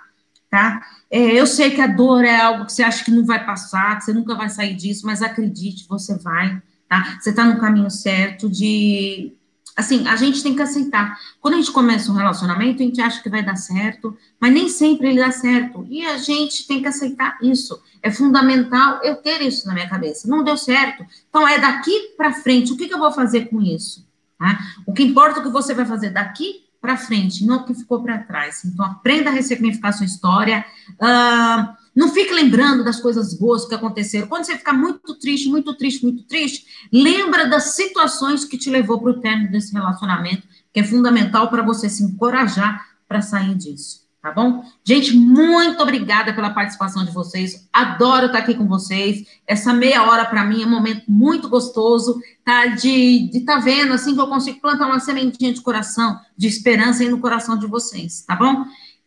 tá? 0.48 0.86
É, 1.10 1.20
eu 1.38 1.46
sei 1.46 1.70
que 1.72 1.82
a 1.82 1.86
dor 1.86 2.24
é 2.24 2.40
algo 2.40 2.64
que 2.64 2.72
você 2.72 2.82
acha 2.82 3.04
que 3.04 3.10
não 3.10 3.26
vai 3.26 3.44
passar, 3.44 3.98
que 3.98 4.04
você 4.04 4.14
nunca 4.14 4.34
vai 4.34 4.48
sair 4.48 4.74
disso, 4.74 5.04
mas 5.04 5.20
acredite, 5.20 5.86
você 5.86 6.16
vai, 6.16 6.62
tá? 6.88 7.18
Você 7.20 7.28
está 7.28 7.44
no 7.44 7.60
caminho 7.60 7.90
certo 7.90 8.48
de. 8.48 9.35
Assim, 9.76 10.08
a 10.08 10.16
gente 10.16 10.42
tem 10.42 10.56
que 10.56 10.62
aceitar. 10.62 11.18
Quando 11.38 11.54
a 11.54 11.56
gente 11.58 11.70
começa 11.70 12.10
um 12.10 12.14
relacionamento, 12.14 12.82
a 12.82 12.86
gente 12.86 13.00
acha 13.00 13.22
que 13.22 13.28
vai 13.28 13.44
dar 13.44 13.56
certo, 13.56 14.16
mas 14.40 14.52
nem 14.52 14.70
sempre 14.70 15.08
ele 15.08 15.20
dá 15.20 15.30
certo. 15.30 15.86
E 15.90 16.04
a 16.06 16.16
gente 16.16 16.66
tem 16.66 16.80
que 16.80 16.88
aceitar 16.88 17.36
isso. 17.42 17.78
É 18.02 18.10
fundamental 18.10 19.00
eu 19.02 19.16
ter 19.16 19.42
isso 19.42 19.66
na 19.66 19.74
minha 19.74 19.88
cabeça. 19.88 20.26
Não 20.28 20.42
deu 20.42 20.56
certo. 20.56 21.04
Então, 21.28 21.46
é 21.46 21.58
daqui 21.58 22.14
para 22.16 22.32
frente. 22.32 22.72
O 22.72 22.76
que, 22.76 22.88
que 22.88 22.94
eu 22.94 22.98
vou 22.98 23.12
fazer 23.12 23.50
com 23.50 23.60
isso? 23.60 24.06
Tá? 24.38 24.58
O 24.86 24.94
que 24.94 25.02
importa 25.02 25.40
é 25.40 25.42
o 25.42 25.44
que 25.44 25.52
você 25.52 25.74
vai 25.74 25.84
fazer 25.84 26.08
daqui 26.08 26.64
para 26.80 26.96
frente, 26.96 27.44
não 27.44 27.56
o 27.56 27.64
que 27.64 27.74
ficou 27.74 28.02
para 28.02 28.18
trás. 28.18 28.64
Então, 28.64 28.84
aprenda 28.84 29.28
a 29.28 29.32
ressignificar 29.32 29.92
sua 29.92 30.06
história. 30.06 30.64
Uh, 30.92 31.85
não 31.96 32.12
fique 32.12 32.32
lembrando 32.32 32.84
das 32.84 33.00
coisas 33.00 33.32
boas 33.32 33.66
que 33.66 33.74
aconteceram. 33.74 34.28
Quando 34.28 34.44
você 34.44 34.56
ficar 34.58 34.74
muito 34.74 35.14
triste, 35.14 35.48
muito 35.48 35.74
triste, 35.74 36.02
muito 36.02 36.22
triste, 36.24 36.66
lembra 36.92 37.48
das 37.48 37.74
situações 37.74 38.44
que 38.44 38.58
te 38.58 38.68
levou 38.68 39.00
para 39.00 39.12
o 39.12 39.20
término 39.20 39.50
desse 39.50 39.72
relacionamento, 39.72 40.46
que 40.72 40.80
é 40.80 40.84
fundamental 40.84 41.48
para 41.48 41.62
você 41.62 41.88
se 41.88 42.04
encorajar 42.04 42.86
para 43.08 43.22
sair 43.22 43.54
disso 43.54 44.06
tá 44.26 44.32
bom? 44.32 44.64
Gente, 44.84 45.16
muito 45.16 45.80
obrigada 45.80 46.32
pela 46.34 46.50
participação 46.50 47.04
de 47.04 47.12
vocês. 47.12 47.68
Adoro 47.72 48.26
estar 48.26 48.38
aqui 48.38 48.54
com 48.54 48.66
vocês. 48.66 49.24
Essa 49.46 49.72
meia 49.72 50.02
hora 50.02 50.24
para 50.24 50.44
mim 50.44 50.64
é 50.64 50.66
um 50.66 50.70
momento 50.70 51.04
muito 51.06 51.48
gostoso, 51.48 52.20
tá? 52.44 52.66
De 52.66 53.30
estar 53.32 53.58
tá 53.58 53.60
vendo 53.60 53.92
assim 53.92 54.14
que 54.14 54.20
eu 54.20 54.26
consigo 54.26 54.60
plantar 54.60 54.86
uma 54.86 54.98
sementinha 54.98 55.52
de 55.52 55.60
coração, 55.60 56.18
de 56.36 56.48
esperança 56.48 57.04
aí 57.04 57.08
no 57.08 57.20
coração 57.20 57.56
de 57.56 57.68
vocês, 57.68 58.24
tá 58.26 58.34
bom? 58.34 58.64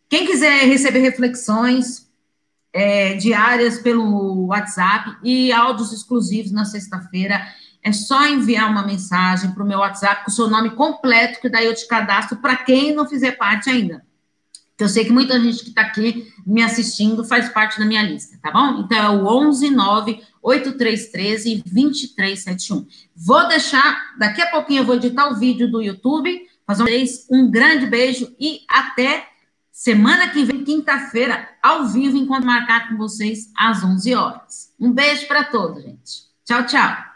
Quem 0.08 0.26
quiser 0.26 0.64
receber 0.64 1.00
reflexões 1.00 2.08
é, 2.72 3.14
diárias 3.14 3.78
pelo 3.78 4.46
WhatsApp 4.46 5.16
e 5.22 5.52
áudios 5.52 5.92
exclusivos 5.92 6.52
na 6.52 6.64
sexta-feira, 6.64 7.40
é 7.82 7.92
só 7.92 8.26
enviar 8.26 8.70
uma 8.70 8.86
mensagem 8.86 9.52
para 9.52 9.64
o 9.64 9.66
meu 9.66 9.78
WhatsApp 9.78 10.24
com 10.24 10.30
o 10.30 10.34
seu 10.34 10.48
nome 10.48 10.70
completo, 10.70 11.40
que 11.40 11.48
daí 11.48 11.66
eu 11.66 11.74
te 11.74 11.86
cadastro 11.88 12.38
para 12.38 12.56
quem 12.56 12.94
não 12.94 13.08
fizer 13.08 13.32
parte 13.32 13.70
ainda 13.70 14.02
que 14.80 14.84
eu 14.84 14.88
sei 14.88 15.04
que 15.04 15.12
muita 15.12 15.38
gente 15.38 15.62
que 15.62 15.68
está 15.68 15.82
aqui 15.82 16.26
me 16.46 16.62
assistindo 16.62 17.22
faz 17.22 17.50
parte 17.50 17.78
da 17.78 17.84
minha 17.84 18.02
lista, 18.02 18.38
tá 18.40 18.50
bom? 18.50 18.80
Então 18.80 18.96
é 18.96 19.10
o 19.10 19.26
11 19.26 19.68
9 19.68 20.22
8313 20.42 21.62
2371. 21.66 22.86
Vou 23.14 23.46
deixar, 23.46 24.14
daqui 24.18 24.40
a 24.40 24.46
pouquinho 24.46 24.80
eu 24.80 24.86
vou 24.86 24.94
editar 24.96 25.28
o 25.28 25.36
vídeo 25.36 25.70
do 25.70 25.82
YouTube. 25.82 26.48
Fazer 26.66 27.04
um 27.30 27.50
grande 27.50 27.84
beijo 27.84 28.34
e 28.40 28.60
até 28.66 29.28
semana 29.80 30.28
que 30.28 30.44
vem, 30.44 30.62
quinta-feira, 30.62 31.48
ao 31.62 31.86
vivo, 31.86 32.14
enquanto 32.14 32.44
marcar 32.44 32.90
com 32.90 32.98
vocês 32.98 33.50
às 33.56 33.82
11 33.82 34.14
horas. 34.14 34.74
Um 34.78 34.92
beijo 34.92 35.26
para 35.26 35.44
todos, 35.44 35.82
gente. 35.82 36.24
Tchau, 36.44 36.66
tchau. 36.66 37.09